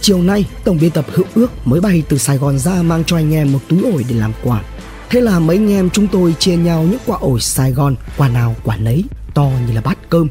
Chiều 0.00 0.22
nay, 0.22 0.44
tổng 0.64 0.78
biên 0.80 0.90
tập 0.90 1.06
Hữu 1.12 1.26
Ước 1.34 1.52
mới 1.64 1.80
bay 1.80 2.02
từ 2.08 2.18
Sài 2.18 2.38
Gòn 2.38 2.58
ra 2.58 2.82
mang 2.82 3.04
cho 3.04 3.16
anh 3.16 3.34
em 3.34 3.52
một 3.52 3.58
túi 3.68 3.82
ổi 3.92 4.04
để 4.08 4.14
làm 4.14 4.32
quà. 4.42 4.62
Thế 5.10 5.20
là 5.20 5.38
mấy 5.38 5.56
anh 5.56 5.70
em 5.70 5.90
chúng 5.90 6.08
tôi 6.08 6.34
chia 6.38 6.56
nhau 6.56 6.82
những 6.82 7.00
quả 7.06 7.18
ổi 7.18 7.40
Sài 7.40 7.72
Gòn, 7.72 7.96
quả 8.16 8.28
nào 8.28 8.56
quả 8.64 8.76
nấy, 8.76 9.04
to 9.34 9.50
như 9.66 9.74
là 9.74 9.80
bát 9.80 9.98
cơm. 10.10 10.28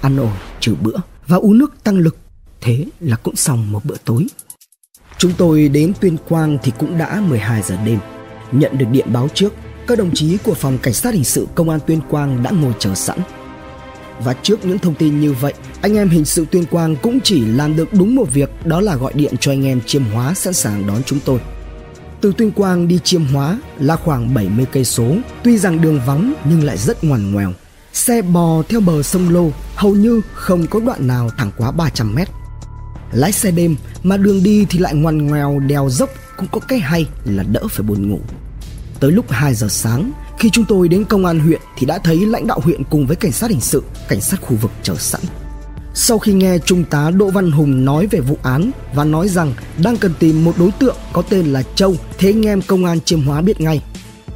Ăn 0.00 0.16
ổi 0.16 0.36
trừ 0.60 0.74
bữa 0.80 0.96
và 1.26 1.36
uống 1.36 1.58
nước 1.58 1.74
tăng 1.84 1.96
lực. 1.96 2.16
Thế 2.60 2.84
là 3.00 3.16
cũng 3.16 3.36
xong 3.36 3.72
một 3.72 3.84
bữa 3.84 3.96
tối. 4.04 4.26
Chúng 5.18 5.32
tôi 5.38 5.68
đến 5.68 5.92
Tuyên 6.00 6.16
Quang 6.28 6.58
thì 6.62 6.72
cũng 6.78 6.98
đã 6.98 7.20
12 7.28 7.62
giờ 7.62 7.76
đêm. 7.84 7.98
Nhận 8.52 8.78
được 8.78 8.86
điện 8.92 9.12
báo 9.12 9.28
trước, 9.34 9.52
các 9.86 9.98
đồng 9.98 10.14
chí 10.14 10.36
của 10.44 10.54
phòng 10.54 10.78
cảnh 10.78 10.94
sát 10.94 11.14
hình 11.14 11.24
sự 11.24 11.46
công 11.54 11.70
an 11.70 11.80
Tuyên 11.86 12.00
Quang 12.10 12.42
đã 12.42 12.50
ngồi 12.50 12.72
chờ 12.78 12.94
sẵn 12.94 13.18
và 14.24 14.34
trước 14.42 14.64
những 14.64 14.78
thông 14.78 14.94
tin 14.94 15.20
như 15.20 15.32
vậy, 15.32 15.54
anh 15.80 15.96
em 15.96 16.08
hình 16.08 16.24
sự 16.24 16.46
Tuyên 16.50 16.64
Quang 16.64 16.96
cũng 16.96 17.20
chỉ 17.20 17.44
làm 17.44 17.76
được 17.76 17.88
đúng 17.92 18.14
một 18.14 18.32
việc 18.32 18.50
đó 18.64 18.80
là 18.80 18.96
gọi 18.96 19.12
điện 19.12 19.34
cho 19.40 19.52
anh 19.52 19.66
em 19.66 19.80
Chiêm 19.86 20.04
Hóa 20.04 20.34
sẵn 20.34 20.54
sàng 20.54 20.86
đón 20.86 21.02
chúng 21.06 21.18
tôi. 21.24 21.40
Từ 22.20 22.32
Tuyên 22.36 22.50
Quang 22.50 22.88
đi 22.88 22.98
Chiêm 23.04 23.24
Hóa 23.24 23.58
là 23.78 23.96
khoảng 23.96 24.34
70 24.34 24.66
cây 24.72 24.84
số, 24.84 25.14
tuy 25.42 25.58
rằng 25.58 25.80
đường 25.80 26.00
vắng 26.06 26.34
nhưng 26.44 26.64
lại 26.64 26.76
rất 26.78 27.04
ngoằn 27.04 27.32
ngoèo. 27.32 27.52
Xe 27.92 28.22
bò 28.22 28.62
theo 28.68 28.80
bờ 28.80 29.02
sông 29.02 29.28
Lô 29.30 29.50
hầu 29.74 29.94
như 29.94 30.20
không 30.34 30.66
có 30.66 30.80
đoạn 30.80 31.06
nào 31.06 31.30
thẳng 31.38 31.50
quá 31.56 31.70
300 31.70 32.14
mét. 32.14 32.28
Lái 33.12 33.32
xe 33.32 33.50
đêm 33.50 33.76
mà 34.02 34.16
đường 34.16 34.42
đi 34.42 34.66
thì 34.70 34.78
lại 34.78 34.94
ngoằn 34.94 35.26
ngoèo 35.26 35.58
đèo 35.58 35.88
dốc 35.90 36.10
cũng 36.36 36.48
có 36.52 36.60
cái 36.60 36.78
hay 36.78 37.08
là 37.24 37.42
đỡ 37.42 37.60
phải 37.70 37.82
buồn 37.82 38.10
ngủ. 38.10 38.20
Tới 39.00 39.12
lúc 39.12 39.30
2 39.30 39.54
giờ 39.54 39.68
sáng, 39.70 40.12
khi 40.38 40.50
chúng 40.50 40.64
tôi 40.64 40.88
đến 40.88 41.04
công 41.04 41.26
an 41.26 41.40
huyện 41.40 41.60
thì 41.78 41.86
đã 41.86 41.98
thấy 41.98 42.26
lãnh 42.26 42.46
đạo 42.46 42.60
huyện 42.60 42.84
cùng 42.84 43.06
với 43.06 43.16
cảnh 43.16 43.32
sát 43.32 43.50
hình 43.50 43.60
sự, 43.60 43.82
cảnh 44.08 44.20
sát 44.20 44.40
khu 44.40 44.56
vực 44.56 44.70
chờ 44.82 44.94
sẵn. 44.94 45.20
Sau 45.94 46.18
khi 46.18 46.32
nghe 46.32 46.58
Trung 46.58 46.84
tá 46.84 47.10
Đỗ 47.10 47.30
Văn 47.30 47.50
Hùng 47.50 47.84
nói 47.84 48.06
về 48.06 48.20
vụ 48.20 48.38
án 48.42 48.70
và 48.94 49.04
nói 49.04 49.28
rằng 49.28 49.54
đang 49.82 49.96
cần 49.96 50.12
tìm 50.18 50.44
một 50.44 50.54
đối 50.58 50.70
tượng 50.70 50.96
có 51.12 51.22
tên 51.22 51.46
là 51.46 51.62
Châu, 51.74 51.94
thế 52.18 52.30
anh 52.30 52.46
em 52.46 52.62
công 52.62 52.84
an 52.84 53.00
Chiêm 53.00 53.22
Hóa 53.22 53.40
biết 53.40 53.60
ngay. 53.60 53.82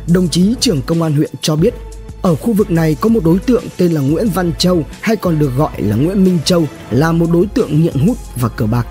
Đồng 0.09 0.29
chí 0.29 0.55
trưởng 0.61 0.83
công 0.83 1.03
an 1.03 1.13
huyện 1.13 1.31
cho 1.41 1.57
biết 1.57 1.75
ở 2.23 2.35
khu 2.35 2.53
vực 2.53 2.71
này 2.71 2.97
có 3.01 3.09
một 3.09 3.25
đối 3.25 3.39
tượng 3.39 3.65
tên 3.77 3.93
là 3.93 4.01
Nguyễn 4.01 4.29
Văn 4.29 4.53
Châu 4.59 4.85
hay 5.01 5.17
còn 5.17 5.39
được 5.39 5.51
gọi 5.57 5.83
là 5.83 5.97
Nguyễn 5.97 6.25
Minh 6.25 6.39
Châu 6.45 6.65
là 6.91 7.13
một 7.13 7.27
đối 7.33 7.47
tượng 7.47 7.83
nghiện 7.83 7.95
hút 7.95 8.17
và 8.37 8.49
cờ 8.49 8.67
bạc. 8.67 8.87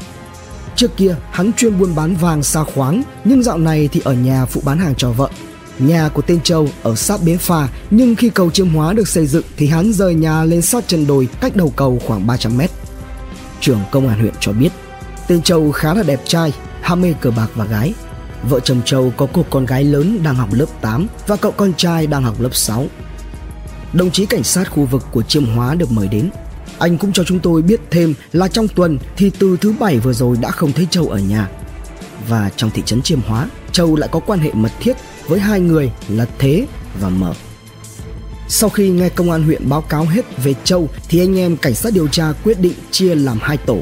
Trước 0.75 0.97
kia 0.97 1.15
hắn 1.31 1.53
chuyên 1.53 1.79
buôn 1.79 1.95
bán 1.95 2.15
vàng 2.15 2.43
xa 2.43 2.63
khoáng 2.63 3.03
nhưng 3.23 3.43
dạo 3.43 3.57
này 3.57 3.89
thì 3.91 4.01
ở 4.03 4.13
nhà 4.13 4.45
phụ 4.45 4.61
bán 4.65 4.77
hàng 4.77 4.95
cho 4.95 5.11
vợ 5.11 5.29
Nhà 5.79 6.09
của 6.09 6.21
tên 6.21 6.41
Châu 6.41 6.69
ở 6.83 6.95
sát 6.95 7.19
bến 7.25 7.37
phà 7.37 7.67
nhưng 7.89 8.15
khi 8.15 8.29
cầu 8.29 8.51
Chiêm 8.51 8.69
Hóa 8.69 8.93
được 8.93 9.07
xây 9.07 9.27
dựng 9.27 9.45
thì 9.57 9.67
hắn 9.67 9.93
rời 9.93 10.13
nhà 10.13 10.43
lên 10.43 10.61
sát 10.61 10.83
chân 10.87 11.07
đồi 11.07 11.27
cách 11.41 11.55
đầu 11.55 11.73
cầu 11.75 11.99
khoảng 12.07 12.27
300 12.27 12.57
mét. 12.57 12.71
Trưởng 13.61 13.79
công 13.91 14.07
an 14.07 14.19
huyện 14.19 14.33
cho 14.39 14.51
biết 14.51 14.69
tên 15.27 15.41
Châu 15.41 15.71
khá 15.71 15.93
là 15.93 16.03
đẹp 16.03 16.21
trai, 16.25 16.53
ham 16.81 17.01
mê 17.01 17.13
cờ 17.21 17.31
bạc 17.31 17.47
và 17.55 17.65
gái. 17.65 17.93
Vợ 18.49 18.59
chồng 18.59 18.81
Châu 18.85 19.13
có 19.17 19.27
cô 19.33 19.45
con 19.49 19.65
gái 19.65 19.83
lớn 19.83 20.19
đang 20.23 20.35
học 20.35 20.49
lớp 20.51 20.65
8 20.81 21.07
và 21.27 21.35
cậu 21.35 21.51
con 21.51 21.73
trai 21.73 22.07
đang 22.07 22.23
học 22.23 22.41
lớp 22.41 22.55
6. 22.55 22.85
Đồng 23.93 24.11
chí 24.11 24.25
cảnh 24.25 24.43
sát 24.43 24.71
khu 24.71 24.85
vực 24.85 25.03
của 25.11 25.21
Chiêm 25.21 25.45
Hóa 25.45 25.75
được 25.75 25.91
mời 25.91 26.07
đến. 26.07 26.29
Anh 26.79 26.97
cũng 26.97 27.13
cho 27.13 27.23
chúng 27.23 27.39
tôi 27.39 27.61
biết 27.61 27.79
thêm 27.91 28.13
là 28.33 28.47
trong 28.47 28.67
tuần 28.67 28.97
thì 29.17 29.31
từ 29.39 29.57
thứ 29.61 29.73
bảy 29.79 29.99
vừa 29.99 30.13
rồi 30.13 30.37
đã 30.41 30.51
không 30.51 30.71
thấy 30.71 30.87
Châu 30.91 31.07
ở 31.07 31.19
nhà. 31.19 31.49
Và 32.29 32.49
trong 32.55 32.69
thị 32.69 32.81
trấn 32.85 33.01
Chiêm 33.01 33.19
Hóa, 33.21 33.49
Châu 33.71 33.95
lại 33.95 34.09
có 34.11 34.19
quan 34.19 34.39
hệ 34.39 34.51
mật 34.53 34.71
thiết 34.79 34.97
với 35.27 35.39
hai 35.39 35.59
người 35.59 35.91
là 36.09 36.25
Thế 36.39 36.65
và 37.01 37.09
Mở. 37.09 37.33
Sau 38.47 38.69
khi 38.69 38.89
nghe 38.89 39.09
công 39.09 39.31
an 39.31 39.43
huyện 39.43 39.69
báo 39.69 39.81
cáo 39.81 40.05
hết 40.05 40.43
về 40.43 40.53
Châu 40.63 40.89
thì 41.09 41.19
anh 41.19 41.39
em 41.39 41.57
cảnh 41.57 41.75
sát 41.75 41.93
điều 41.93 42.07
tra 42.07 42.33
quyết 42.43 42.59
định 42.59 42.73
chia 42.91 43.15
làm 43.15 43.37
hai 43.41 43.57
tổ. 43.57 43.79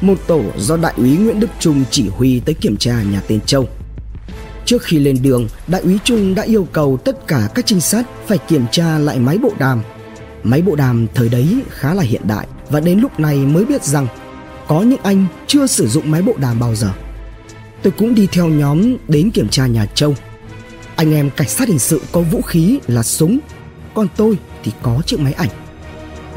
Một 0.00 0.18
tổ 0.26 0.42
do 0.56 0.76
đại 0.76 0.94
úy 0.96 1.16
Nguyễn 1.16 1.40
Đức 1.40 1.50
Trung 1.60 1.84
chỉ 1.90 2.08
huy 2.08 2.40
tới 2.40 2.54
kiểm 2.54 2.76
tra 2.76 3.02
nhà 3.02 3.22
tên 3.28 3.40
Châu. 3.40 3.68
Trước 4.64 4.82
khi 4.82 4.98
lên 4.98 5.18
đường, 5.22 5.48
đại 5.66 5.80
úy 5.80 5.98
Trung 6.04 6.34
đã 6.34 6.42
yêu 6.42 6.66
cầu 6.72 6.98
tất 7.04 7.26
cả 7.26 7.48
các 7.54 7.66
trinh 7.66 7.80
sát 7.80 8.06
phải 8.26 8.38
kiểm 8.38 8.64
tra 8.72 8.98
lại 8.98 9.18
máy 9.18 9.38
bộ 9.38 9.52
đàm. 9.58 9.82
Máy 10.44 10.62
bộ 10.62 10.76
đàm 10.76 11.06
thời 11.14 11.28
đấy 11.28 11.62
khá 11.70 11.94
là 11.94 12.02
hiện 12.02 12.22
đại 12.24 12.46
và 12.70 12.80
đến 12.80 13.00
lúc 13.00 13.20
này 13.20 13.36
mới 13.36 13.64
biết 13.64 13.84
rằng 13.84 14.06
có 14.68 14.82
những 14.82 15.00
anh 15.02 15.26
chưa 15.46 15.66
sử 15.66 15.88
dụng 15.88 16.10
máy 16.10 16.22
bộ 16.22 16.34
đàm 16.38 16.60
bao 16.60 16.74
giờ. 16.74 16.92
Tôi 17.82 17.92
cũng 17.98 18.14
đi 18.14 18.28
theo 18.32 18.48
nhóm 18.48 18.96
đến 19.08 19.30
kiểm 19.30 19.48
tra 19.48 19.66
nhà 19.66 19.86
Châu. 19.86 20.14
Anh 20.96 21.14
em 21.14 21.30
cảnh 21.30 21.48
sát 21.48 21.68
hình 21.68 21.78
sự 21.78 22.00
có 22.12 22.20
vũ 22.20 22.42
khí 22.42 22.78
là 22.86 23.02
súng 23.02 23.38
còn 23.94 24.06
tôi 24.16 24.38
thì 24.64 24.72
có 24.82 25.02
chiếc 25.06 25.20
máy 25.20 25.32
ảnh. 25.32 25.48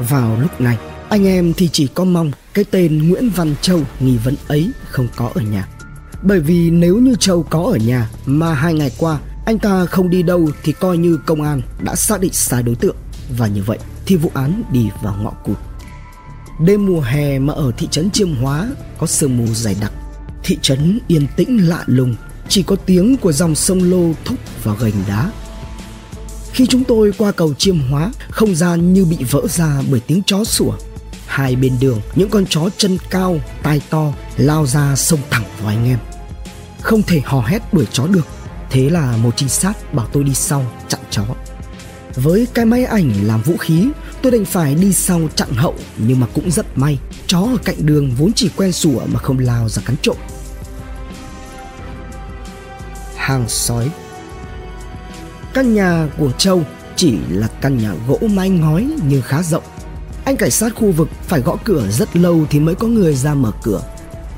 Vào 0.08 0.40
lúc 0.40 0.60
này, 0.60 0.78
anh 1.08 1.26
em 1.26 1.52
thì 1.56 1.68
chỉ 1.72 1.86
có 1.86 2.04
mong 2.04 2.30
cái 2.54 2.64
tên 2.70 3.08
Nguyễn 3.08 3.30
Văn 3.30 3.54
Châu 3.60 3.80
nghi 4.00 4.16
vấn 4.24 4.34
ấy 4.48 4.70
không 4.88 5.08
có 5.16 5.30
ở 5.34 5.40
nhà. 5.40 5.68
Bởi 6.22 6.40
vì 6.40 6.70
nếu 6.70 6.98
như 6.98 7.14
Châu 7.14 7.42
có 7.42 7.62
ở 7.62 7.76
nhà 7.76 8.10
mà 8.26 8.54
hai 8.54 8.74
ngày 8.74 8.90
qua 8.98 9.18
anh 9.46 9.58
ta 9.58 9.86
không 9.86 10.10
đi 10.10 10.22
đâu 10.22 10.50
thì 10.62 10.72
coi 10.72 10.98
như 10.98 11.18
công 11.26 11.42
an 11.42 11.62
đã 11.84 11.96
xác 11.96 12.20
định 12.20 12.32
sai 12.32 12.62
đối 12.62 12.74
tượng 12.74 12.96
và 13.36 13.46
như 13.46 13.62
vậy 13.62 13.78
thì 14.06 14.16
vụ 14.16 14.30
án 14.34 14.62
đi 14.72 14.88
vào 15.02 15.16
ngõ 15.22 15.30
cụt. 15.30 15.56
Đêm 16.60 16.86
mùa 16.86 17.00
hè 17.00 17.38
mà 17.38 17.52
ở 17.54 17.72
thị 17.76 17.88
trấn 17.90 18.10
Chiêm 18.10 18.34
Hóa 18.34 18.68
có 18.98 19.06
sương 19.06 19.36
mù 19.36 19.46
dày 19.46 19.76
đặc. 19.80 19.92
Thị 20.42 20.58
trấn 20.62 20.98
yên 21.08 21.26
tĩnh 21.36 21.68
lạ 21.68 21.84
lùng, 21.86 22.14
chỉ 22.48 22.62
có 22.62 22.76
tiếng 22.76 23.16
của 23.16 23.32
dòng 23.32 23.54
sông 23.54 23.90
Lô 23.90 24.12
thúc 24.24 24.38
vào 24.64 24.76
gành 24.80 25.04
đá 25.08 25.30
khi 26.54 26.66
chúng 26.66 26.84
tôi 26.84 27.12
qua 27.18 27.32
cầu 27.32 27.54
chiêm 27.54 27.78
hóa, 27.78 28.12
không 28.30 28.54
gian 28.54 28.92
như 28.92 29.04
bị 29.04 29.16
vỡ 29.30 29.40
ra 29.48 29.82
bởi 29.90 30.00
tiếng 30.00 30.22
chó 30.26 30.44
sủa. 30.44 30.72
Hai 31.26 31.56
bên 31.56 31.72
đường, 31.80 32.00
những 32.14 32.30
con 32.30 32.46
chó 32.46 32.68
chân 32.76 32.98
cao, 33.10 33.40
tai 33.62 33.80
to 33.90 34.12
lao 34.36 34.66
ra 34.66 34.96
sông 34.96 35.20
thẳng 35.30 35.44
vào 35.58 35.68
anh 35.68 35.88
em. 35.88 35.98
Không 36.80 37.02
thể 37.02 37.22
hò 37.24 37.40
hét 37.40 37.74
đuổi 37.74 37.86
chó 37.92 38.06
được, 38.06 38.26
thế 38.70 38.90
là 38.90 39.16
một 39.16 39.36
trinh 39.36 39.48
sát 39.48 39.94
bảo 39.94 40.06
tôi 40.12 40.24
đi 40.24 40.34
sau 40.34 40.66
chặn 40.88 41.00
chó. 41.10 41.24
Với 42.16 42.46
cái 42.54 42.64
máy 42.64 42.84
ảnh 42.84 43.12
làm 43.22 43.42
vũ 43.42 43.56
khí, 43.56 43.88
tôi 44.22 44.32
đành 44.32 44.44
phải 44.44 44.74
đi 44.74 44.92
sau 44.92 45.20
chặn 45.34 45.48
hậu 45.52 45.74
nhưng 45.96 46.20
mà 46.20 46.26
cũng 46.34 46.50
rất 46.50 46.78
may, 46.78 46.98
chó 47.26 47.38
ở 47.38 47.56
cạnh 47.64 47.76
đường 47.78 48.10
vốn 48.18 48.32
chỉ 48.32 48.50
quen 48.56 48.72
sủa 48.72 49.00
mà 49.06 49.20
không 49.20 49.38
lao 49.38 49.68
ra 49.68 49.82
cắn 49.86 49.96
trộm. 50.02 50.16
Hàng 53.16 53.44
sói 53.48 53.90
Căn 55.54 55.74
nhà 55.74 56.08
của 56.18 56.30
Châu 56.38 56.62
chỉ 56.96 57.18
là 57.28 57.48
căn 57.60 57.78
nhà 57.78 57.94
gỗ 58.08 58.18
mái 58.20 58.50
ngói 58.50 58.88
nhưng 59.08 59.22
khá 59.22 59.42
rộng. 59.42 59.64
Anh 60.24 60.36
cảnh 60.36 60.50
sát 60.50 60.74
khu 60.74 60.92
vực 60.92 61.08
phải 61.22 61.40
gõ 61.40 61.56
cửa 61.64 61.86
rất 61.90 62.16
lâu 62.16 62.46
thì 62.50 62.60
mới 62.60 62.74
có 62.74 62.86
người 62.86 63.14
ra 63.14 63.34
mở 63.34 63.52
cửa. 63.62 63.82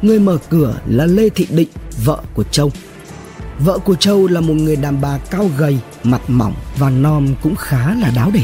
Người 0.02 0.18
mở 0.18 0.38
cửa 0.48 0.80
là 0.86 1.06
Lê 1.06 1.28
Thị 1.28 1.46
Định, 1.50 1.68
vợ 2.04 2.22
của 2.34 2.42
Châu. 2.42 2.72
Vợ 3.58 3.78
của 3.78 3.94
Châu 3.94 4.26
là 4.26 4.40
một 4.40 4.54
người 4.54 4.76
đàn 4.76 5.00
bà 5.00 5.18
cao 5.18 5.50
gầy, 5.58 5.78
mặt 6.02 6.20
mỏng 6.28 6.54
và 6.78 6.90
nom 6.90 7.34
cũng 7.42 7.56
khá 7.56 7.94
là 7.94 8.12
đáo 8.16 8.30
để. 8.34 8.42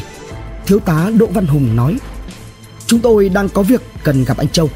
Thiếu 0.67 0.79
tá 0.79 1.11
Đỗ 1.19 1.27
Văn 1.27 1.47
Hùng 1.47 1.77
nói 1.77 1.99
Chúng 2.87 3.01
tôi 3.01 3.29
đang 3.29 3.49
có 3.49 3.63
việc 3.63 3.83
cần 4.05 4.25
gặp 4.25 4.37
anh 4.37 4.49
Châu 4.49 4.71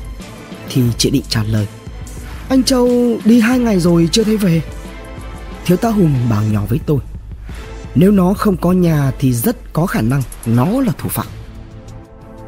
Thì 0.69 0.83
chị 0.99 1.11
Định 1.11 1.23
trả 1.29 1.43
lời 1.43 1.67
Anh 2.49 2.63
Châu 2.63 3.17
đi 3.25 3.41
hai 3.41 3.59
ngày 3.59 3.81
rồi 3.81 4.09
chưa 4.13 4.25
thấy 4.25 4.37
về 4.37 4.63
Thiếu 5.65 5.77
tá 5.77 5.89
Hùng 5.89 6.15
bảo 6.31 6.43
nhỏ 6.43 6.63
với 6.69 6.81
tôi 6.87 6.99
nếu 7.99 8.13
nó 8.13 8.35
không 8.35 8.57
có 8.57 8.73
nhà 8.73 9.13
thì 9.19 9.33
rất 9.33 9.73
có 9.73 9.87
khả 9.87 10.01
năng 10.01 10.23
nó 10.47 10.67
là 10.67 10.93
thủ 10.99 11.09
phạm. 11.09 11.27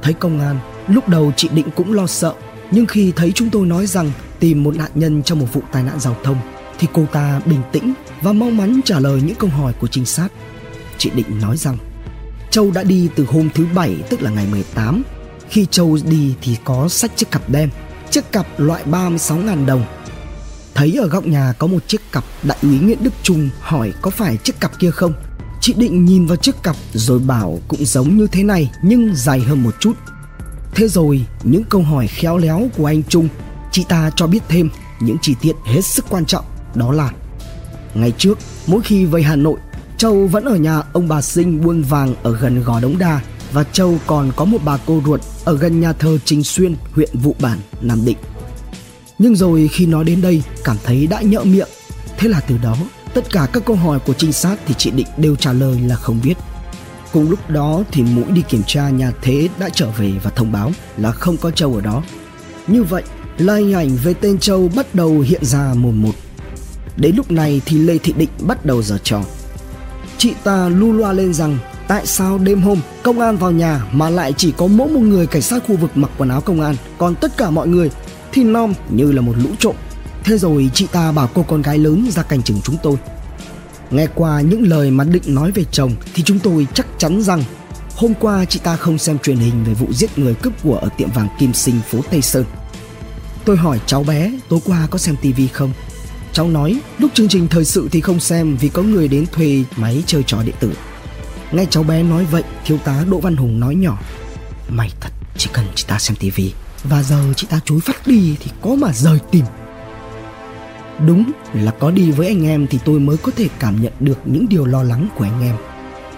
Thấy 0.03 0.13
công 0.13 0.41
an, 0.41 0.59
lúc 0.89 1.09
đầu 1.09 1.33
chị 1.37 1.49
Định 1.53 1.67
cũng 1.77 1.93
lo 1.93 2.07
sợ, 2.07 2.35
nhưng 2.71 2.87
khi 2.87 3.13
thấy 3.17 3.33
chúng 3.33 3.51
tôi 3.51 3.67
nói 3.67 3.87
rằng 3.87 4.11
tìm 4.39 4.65
một 4.65 4.77
nạn 4.77 4.91
nhân 4.95 5.23
trong 5.23 5.39
một 5.39 5.47
vụ 5.53 5.63
tai 5.73 5.83
nạn 5.83 6.01
giao 6.01 6.17
thông 6.25 6.37
thì 6.79 6.89
cô 6.93 7.07
ta 7.13 7.41
bình 7.45 7.63
tĩnh 7.73 7.95
và 8.23 8.33
mau 8.33 8.51
mắn 8.51 8.81
trả 8.85 9.01
lời 9.01 9.21
những 9.25 9.37
câu 9.37 9.51
hỏi 9.51 9.73
của 9.81 9.87
trinh 9.87 10.05
sát. 10.05 10.29
Chị 10.99 11.11
Định 11.15 11.41
nói 11.41 11.57
rằng 11.57 11.77
Châu 12.51 12.71
đã 12.71 12.83
đi 12.83 13.09
từ 13.15 13.25
hôm 13.25 13.49
thứ 13.55 13.67
bảy 13.75 13.97
tức 14.11 14.23
là 14.23 14.31
ngày 14.31 14.47
18. 14.51 15.03
Khi 15.49 15.67
Châu 15.71 15.99
đi 16.05 16.35
thì 16.43 16.57
có 16.65 16.89
sách 16.89 17.17
chiếc 17.17 17.31
cặp 17.31 17.51
đen, 17.51 17.71
chiếc 18.11 18.33
cặp 18.33 18.47
loại 18.61 18.83
36.000 18.91 19.67
đồng. 19.67 19.85
Thấy 20.75 20.99
ở 21.01 21.09
góc 21.09 21.27
nhà 21.27 21.53
có 21.59 21.67
một 21.67 21.89
chiếc 21.89 22.01
cặp 22.13 22.25
đại 22.43 22.59
úy 22.63 22.79
Nguyễn 22.79 22.99
Đức 23.03 23.13
Trung 23.23 23.49
hỏi 23.61 23.93
có 24.03 24.11
phải 24.11 24.37
chiếc 24.37 24.61
cặp 24.61 24.79
kia 24.79 24.91
không 24.91 25.13
Chị 25.61 25.75
định 25.77 26.05
nhìn 26.05 26.27
vào 26.27 26.37
chiếc 26.37 26.63
cặp 26.63 26.77
rồi 26.93 27.19
bảo 27.19 27.59
cũng 27.69 27.85
giống 27.85 28.17
như 28.17 28.27
thế 28.33 28.43
này 28.43 28.71
nhưng 28.83 29.15
dài 29.15 29.41
hơn 29.41 29.63
một 29.63 29.75
chút. 29.81 29.93
Thế 30.75 30.89
rồi 30.89 31.27
những 31.43 31.65
câu 31.65 31.83
hỏi 31.83 32.07
khéo 32.07 32.39
léo 32.39 32.69
của 32.77 32.87
anh 32.87 33.03
Trung, 33.03 33.29
chị 33.73 33.85
ta 33.89 34.11
cho 34.17 34.27
biết 34.27 34.43
thêm 34.49 34.71
những 35.01 35.17
chi 35.23 35.35
tiết 35.41 35.53
hết 35.65 35.85
sức 35.85 36.05
quan 36.09 36.25
trọng 36.27 36.45
đó 36.75 36.93
là 36.93 37.11
Ngày 37.95 38.13
trước, 38.19 38.39
mỗi 38.67 38.81
khi 38.83 39.05
về 39.05 39.23
Hà 39.23 39.37
Nội, 39.37 39.59
Châu 39.97 40.27
vẫn 40.27 40.45
ở 40.45 40.57
nhà 40.57 40.83
ông 40.93 41.09
bà 41.09 41.23
Sinh 41.23 41.65
buôn 41.65 41.83
vàng 41.83 42.15
ở 42.23 42.37
gần 42.37 42.65
Gò 42.65 42.81
Đống 42.81 42.99
Đa 42.99 43.21
và 43.53 43.65
Châu 43.65 43.99
còn 44.07 44.33
có 44.37 44.45
một 44.45 44.59
bà 44.65 44.79
cô 44.87 45.03
ruột 45.07 45.21
ở 45.45 45.57
gần 45.57 45.81
nhà 45.81 45.93
thờ 45.93 46.19
Trình 46.25 46.45
Xuyên, 46.45 46.75
huyện 46.93 47.09
Vụ 47.13 47.35
Bản, 47.41 47.59
Nam 47.81 48.05
Định. 48.05 48.17
Nhưng 49.19 49.37
rồi 49.37 49.69
khi 49.73 49.87
nói 49.87 50.05
đến 50.05 50.23
đây 50.23 50.43
cảm 50.65 50.77
thấy 50.85 51.07
đã 51.07 51.21
nhỡ 51.21 51.45
miệng, 51.45 51.69
thế 52.19 52.29
là 52.29 52.41
từ 52.41 52.59
đó 52.63 52.77
Tất 53.15 53.31
cả 53.31 53.49
các 53.53 53.65
câu 53.65 53.77
hỏi 53.77 53.99
của 54.07 54.13
trinh 54.13 54.33
sát 54.33 54.59
thì 54.67 54.75
chị 54.79 54.91
Định 54.91 55.07
đều 55.17 55.37
trả 55.37 55.53
lời 55.53 55.81
là 55.81 55.97
không 55.97 56.21
biết. 56.23 56.35
Cùng 57.13 57.31
lúc 57.31 57.51
đó 57.51 57.83
thì 57.93 58.03
mũi 58.03 58.25
đi 58.29 58.43
kiểm 58.49 58.63
tra 58.67 58.89
nhà 58.89 59.13
Thế 59.23 59.49
đã 59.59 59.69
trở 59.69 59.91
về 59.91 60.13
và 60.23 60.31
thông 60.31 60.53
báo 60.53 60.73
là 60.97 61.13
không 61.13 61.37
có 61.37 61.51
Châu 61.51 61.75
ở 61.75 61.81
đó. 61.81 62.03
Như 62.67 62.83
vậy 62.83 63.03
là 63.39 63.57
hình 63.57 63.73
ảnh 63.73 63.97
về 64.05 64.15
tên 64.15 64.39
Châu 64.39 64.71
bắt 64.77 64.95
đầu 64.95 65.21
hiện 65.21 65.45
ra 65.45 65.75
mồm 65.75 66.03
một. 66.03 66.13
Đến 66.99 67.17
lúc 67.17 67.31
này 67.31 67.61
thì 67.67 67.79
Lê 67.79 67.99
Thị 67.99 68.13
Định 68.17 68.29
bắt 68.41 68.67
đầu 68.67 68.83
giở 68.83 68.99
trò. 68.99 69.23
Chị 70.19 70.33
ta 70.45 70.69
lu 70.69 70.93
loa 70.93 71.13
lên 71.13 71.35
rằng, 71.35 71.59
tại 71.89 72.07
sao 72.07 72.39
đêm 72.39 72.63
hôm 72.63 72.81
công 73.03 73.21
an 73.21 73.37
vào 73.37 73.51
nhà 73.51 73.85
mà 73.93 74.11
lại 74.11 74.33
chỉ 74.37 74.53
có 74.53 74.67
mỗi 74.67 74.89
một 74.89 75.01
người 75.01 75.27
cảnh 75.27 75.43
sát 75.43 75.63
khu 75.67 75.77
vực 75.77 75.91
mặc 75.95 76.11
quần 76.19 76.29
áo 76.29 76.41
công 76.41 76.61
an, 76.61 76.77
còn 76.99 77.15
tất 77.15 77.37
cả 77.37 77.51
mọi 77.51 77.69
người 77.69 77.91
thì 78.33 78.45
nom 78.45 78.75
như 78.91 79.13
là 79.13 79.21
một 79.21 79.35
lũ 79.37 79.51
trộm? 79.59 79.75
Thế 80.25 80.39
rồi 80.39 80.71
chị 80.75 80.87
ta 80.93 81.13
bảo 81.13 81.29
cô 81.35 81.43
con 81.43 81.63
gái 81.63 81.79
lớn 81.79 82.07
ra 82.11 82.23
canh 82.23 82.43
chừng 82.43 82.61
chúng 82.65 82.77
tôi. 82.83 82.97
Nghe 83.91 84.07
qua 84.15 84.41
những 84.41 84.63
lời 84.63 84.91
mà 84.91 85.05
Định 85.05 85.23
nói 85.27 85.51
về 85.51 85.65
chồng 85.73 85.93
Thì 86.15 86.23
chúng 86.23 86.39
tôi 86.39 86.67
chắc 86.75 86.87
chắn 86.99 87.23
rằng 87.23 87.43
Hôm 87.97 88.15
qua 88.15 88.45
chị 88.45 88.61
ta 88.63 88.77
không 88.77 88.99
xem 88.99 89.19
truyền 89.19 89.37
hình 89.37 89.65
về 89.65 89.75
vụ 89.75 89.93
giết 89.93 90.19
người 90.19 90.35
cướp 90.35 90.53
của 90.63 90.77
ở 90.77 90.89
tiệm 90.97 91.11
vàng 91.11 91.29
Kim 91.39 91.53
Sinh 91.53 91.81
phố 91.91 91.99
Tây 92.11 92.23
Sơn. 92.23 92.45
Tôi 93.45 93.57
hỏi 93.57 93.81
cháu 93.87 94.05
bé, 94.05 94.33
tối 94.49 94.61
qua 94.65 94.89
có 94.91 94.99
xem 94.99 95.17
tivi 95.23 95.47
không? 95.47 95.73
Cháu 96.33 96.49
nói 96.49 96.81
lúc 96.99 97.11
chương 97.15 97.29
trình 97.29 97.49
thời 97.49 97.65
sự 97.65 97.89
thì 97.93 98.01
không 98.01 98.21
xem 98.21 98.57
vì 98.57 98.69
có 98.69 98.83
người 98.83 99.09
đến 99.09 99.27
thuê 99.33 99.65
máy 99.77 100.03
chơi 100.07 100.23
trò 100.23 100.43
điện 100.43 100.55
tử 100.61 100.73
Nghe 101.53 101.65
cháu 101.71 101.83
bé 101.83 102.03
nói 102.03 102.25
vậy 102.31 102.43
thiếu 102.65 102.79
tá 102.85 103.05
Đỗ 103.11 103.21
Văn 103.21 103.37
Hùng 103.37 103.61
nói 103.61 103.75
nhỏ 103.75 103.99
Mày 104.69 104.91
thật 105.01 105.11
chỉ 105.37 105.51
cần 105.53 105.65
chị 105.75 105.85
ta 105.89 105.99
xem 105.99 106.17
tivi 106.17 106.53
Và 106.85 107.03
giờ 107.03 107.33
chị 107.37 107.47
ta 107.51 107.61
chối 107.65 107.81
phát 107.81 108.07
đi 108.07 108.37
thì 108.41 108.51
có 108.63 108.75
mà 108.75 108.93
rời 108.93 109.19
tìm 109.31 109.45
Đúng 111.07 111.33
là 111.55 111.71
có 111.71 111.91
đi 111.91 112.11
với 112.11 112.27
anh 112.27 112.47
em 112.47 112.67
thì 112.67 112.79
tôi 112.85 113.01
mới 113.01 113.17
có 113.17 113.33
thể 113.37 113.49
cảm 113.59 113.83
nhận 113.83 113.93
được 114.01 114.19
những 114.25 114.49
điều 114.49 114.67
lo 114.67 114.83
lắng 114.83 115.09
của 115.17 115.25
anh 115.25 115.43
em. 115.43 115.57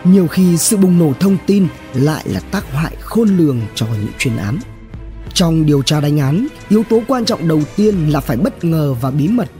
Nhiều 0.04 0.26
khi 0.26 0.56
sự 0.56 0.76
bùng 0.76 0.98
nổ 0.98 1.12
thông 1.20 1.36
tin 1.46 1.66
lại 1.94 2.24
là 2.28 2.40
tác 2.40 2.72
hại 2.72 2.96
khôn 3.00 3.28
lường 3.28 3.60
cho 3.74 3.86
những 3.86 4.12
chuyên 4.18 4.36
án. 4.36 4.58
Trong 5.34 5.66
điều 5.66 5.82
tra 5.82 6.00
đánh 6.00 6.18
án, 6.18 6.46
yếu 6.68 6.84
tố 6.90 7.02
quan 7.08 7.24
trọng 7.24 7.48
đầu 7.48 7.60
tiên 7.76 8.08
là 8.08 8.20
phải 8.20 8.36
bất 8.36 8.64
ngờ 8.64 8.94
và 9.00 9.10
bí 9.10 9.28
mật. 9.28 9.50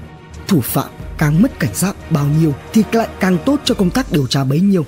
Thủ 0.51 0.61
phạm 0.61 0.89
càng 1.19 1.43
mất 1.43 1.59
cảnh 1.59 1.75
giác 1.75 1.97
bao 2.11 2.27
nhiêu 2.41 2.55
thì 2.73 2.83
lại 2.93 3.09
càng 3.21 3.39
tốt 3.47 3.61
cho 3.65 3.75
công 3.75 3.91
tác 3.91 4.13
điều 4.13 4.27
tra 4.27 4.45
bấy 4.45 4.61
nhiêu. 4.61 4.87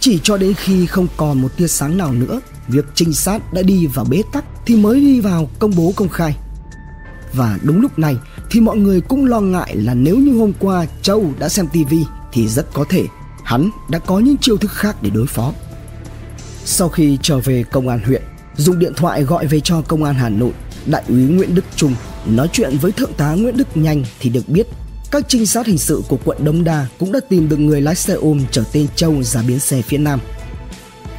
Chỉ 0.00 0.20
cho 0.22 0.36
đến 0.36 0.54
khi 0.54 0.86
không 0.86 1.06
còn 1.16 1.42
một 1.42 1.56
tia 1.56 1.66
sáng 1.68 1.98
nào 1.98 2.12
nữa, 2.12 2.40
việc 2.68 2.84
trinh 2.94 3.12
sát 3.12 3.52
đã 3.52 3.62
đi 3.62 3.86
vào 3.86 4.04
bế 4.04 4.22
tắc 4.32 4.44
thì 4.66 4.76
mới 4.76 5.00
đi 5.00 5.20
vào 5.20 5.50
công 5.58 5.72
bố 5.76 5.92
công 5.96 6.08
khai. 6.08 6.36
Và 7.32 7.58
đúng 7.62 7.80
lúc 7.80 7.98
này 7.98 8.16
thì 8.50 8.60
mọi 8.60 8.76
người 8.76 9.00
cũng 9.00 9.24
lo 9.24 9.40
ngại 9.40 9.76
là 9.76 9.94
nếu 9.94 10.16
như 10.16 10.38
hôm 10.38 10.52
qua 10.58 10.86
Châu 11.02 11.32
đã 11.38 11.48
xem 11.48 11.66
tivi 11.72 12.04
thì 12.32 12.48
rất 12.48 12.66
có 12.72 12.84
thể 12.88 13.06
hắn 13.44 13.70
đã 13.88 13.98
có 13.98 14.18
những 14.18 14.36
chiêu 14.36 14.56
thức 14.56 14.72
khác 14.72 14.96
để 15.02 15.10
đối 15.10 15.26
phó. 15.26 15.52
Sau 16.64 16.88
khi 16.88 17.18
trở 17.22 17.38
về 17.38 17.64
công 17.72 17.88
an 17.88 18.00
huyện, 18.04 18.22
dùng 18.56 18.78
điện 18.78 18.92
thoại 18.96 19.22
gọi 19.22 19.46
về 19.46 19.60
cho 19.60 19.82
công 19.82 20.04
an 20.04 20.14
Hà 20.14 20.28
Nội, 20.28 20.52
đại 20.86 21.02
úy 21.08 21.22
Nguyễn 21.22 21.54
Đức 21.54 21.64
Trung 21.76 21.94
nói 22.28 22.48
chuyện 22.52 22.78
với 22.80 22.92
thượng 22.92 23.12
tá 23.12 23.32
Nguyễn 23.32 23.56
Đức 23.56 23.76
Nhanh 23.76 24.04
thì 24.20 24.30
được 24.30 24.48
biết 24.48 24.66
các 25.10 25.24
trinh 25.28 25.46
sát 25.46 25.66
hình 25.66 25.78
sự 25.78 26.02
của 26.08 26.18
quận 26.24 26.44
Đống 26.44 26.64
Đa 26.64 26.86
cũng 26.98 27.12
đã 27.12 27.20
tìm 27.28 27.48
được 27.48 27.56
người 27.56 27.80
lái 27.80 27.94
xe 27.94 28.14
ôm 28.14 28.44
chở 28.50 28.64
tên 28.72 28.86
Châu 28.96 29.22
ra 29.22 29.42
biến 29.42 29.58
xe 29.58 29.82
phía 29.82 29.98
Nam. 29.98 30.20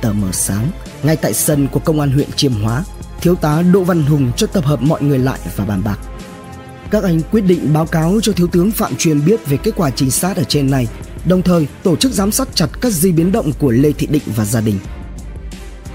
Tờ 0.02 0.14
mờ 0.14 0.32
sáng, 0.32 0.72
ngay 1.04 1.16
tại 1.16 1.34
sân 1.34 1.68
của 1.68 1.80
công 1.80 2.00
an 2.00 2.12
huyện 2.12 2.32
Chiêm 2.36 2.54
Hóa, 2.54 2.84
thiếu 3.22 3.36
tá 3.36 3.62
Đỗ 3.62 3.84
Văn 3.84 4.04
Hùng 4.04 4.32
cho 4.38 4.48
tập 4.48 4.66
hợp 4.66 4.82
mọi 4.82 5.02
người 5.02 5.20
lại 5.20 5.40
và 5.56 5.66
bàn 5.66 5.82
bạc. 5.84 6.00
Các 6.92 7.04
anh 7.04 7.22
quyết 7.32 7.42
định 7.42 7.74
báo 7.74 7.86
cáo 7.86 8.20
cho 8.24 8.32
thiếu 8.32 8.48
tướng 8.48 8.72
Phạm 8.72 8.96
Truyền 8.96 9.26
biết 9.26 9.48
về 9.48 9.58
kết 9.58 9.72
quả 9.76 9.90
trinh 9.90 10.12
sát 10.12 10.38
ở 10.38 10.44
trên 10.44 10.72
này, 10.72 10.88
đồng 11.26 11.42
thời 11.42 11.68
tổ 11.84 11.96
chức 11.96 12.12
giám 12.12 12.32
sát 12.32 12.48
chặt 12.54 12.68
các 12.82 12.92
di 12.92 13.12
biến 13.12 13.32
động 13.32 13.52
của 13.60 13.72
Lê 13.72 13.92
Thị 13.92 14.08
Định 14.08 14.24
và 14.36 14.46
gia 14.46 14.62
đình. 14.62 14.80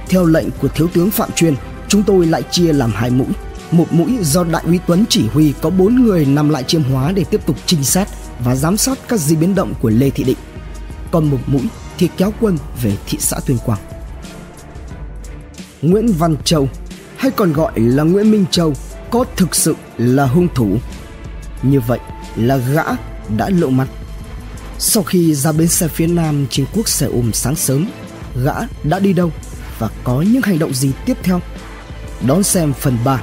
Theo 0.09 0.27
lệnh 0.27 0.51
của 0.51 0.69
thiếu 0.69 0.89
tướng 0.95 1.11
Phạm 1.11 1.33
Truyền, 1.33 1.55
chúng 1.89 2.03
tôi 2.03 2.27
lại 2.27 2.43
chia 2.51 2.73
làm 2.73 2.93
hai 2.95 3.11
mũi. 3.11 3.27
Một 3.77 3.93
mũi 3.93 4.19
do 4.23 4.45
đại 4.45 4.63
úy 4.67 4.81
Tuấn 4.87 5.05
chỉ 5.09 5.29
huy 5.29 5.55
có 5.63 5.71
bốn 5.71 5.95
người 5.95 6.27
nằm 6.27 6.49
lại 6.49 6.63
chiêm 6.63 6.83
hóa 6.83 7.13
để 7.13 7.25
tiếp 7.25 7.47
tục 7.47 7.57
trinh 7.67 7.85
sát 7.85 8.09
và 8.45 8.57
giám 8.57 8.77
sát 8.77 8.99
các 9.09 9.21
di 9.21 9.37
biến 9.37 9.55
động 9.55 9.75
của 9.81 9.91
Lê 9.91 10.11
Thị 10.11 10.25
Định. 10.25 10.37
Còn 11.11 11.31
một 11.31 11.39
mũi 11.47 11.63
thì 11.99 12.09
kéo 12.17 12.33
quân 12.41 12.59
về 12.83 12.97
thị 13.07 13.19
xã 13.21 13.41
Tuyên 13.47 13.59
Quang. 13.65 13.81
Nguyễn 15.83 16.07
Văn 16.07 16.37
Châu 16.45 16.69
hay 17.17 17.31
còn 17.31 17.53
gọi 17.53 17.73
là 17.81 18.03
Nguyễn 18.03 18.31
Minh 18.31 18.45
Châu 18.51 18.73
có 19.11 19.25
thực 19.37 19.55
sự 19.55 19.77
là 19.99 20.27
hung 20.27 20.49
thủ. 20.55 20.77
Như 21.63 21.81
vậy 21.81 21.99
là 22.37 22.57
gã 22.57 22.85
đã 23.37 23.51
lộ 23.51 23.69
mặt. 23.69 23.89
Sau 24.79 25.03
khi 25.03 25.35
ra 25.35 25.53
bến 25.53 25.69
xe 25.69 25.89
phía 25.89 26.07
nam 26.07 26.47
trên 26.51 26.67
quốc 26.75 26.89
xe 26.89 27.07
ôm 27.07 27.33
sáng 27.33 27.57
sớm, 27.57 27.87
gã 28.45 28.55
đã 28.83 28.99
đi 28.99 29.13
đâu 29.13 29.33
và 29.79 29.91
có 30.05 30.25
những 30.33 30.43
hành 30.43 30.59
động 30.59 30.75
gì 30.75 30.93
tiếp 31.07 31.17
theo? 31.23 31.41
Đón 32.27 32.43
xem 32.43 32.73
phần 32.73 32.99
3 33.05 33.23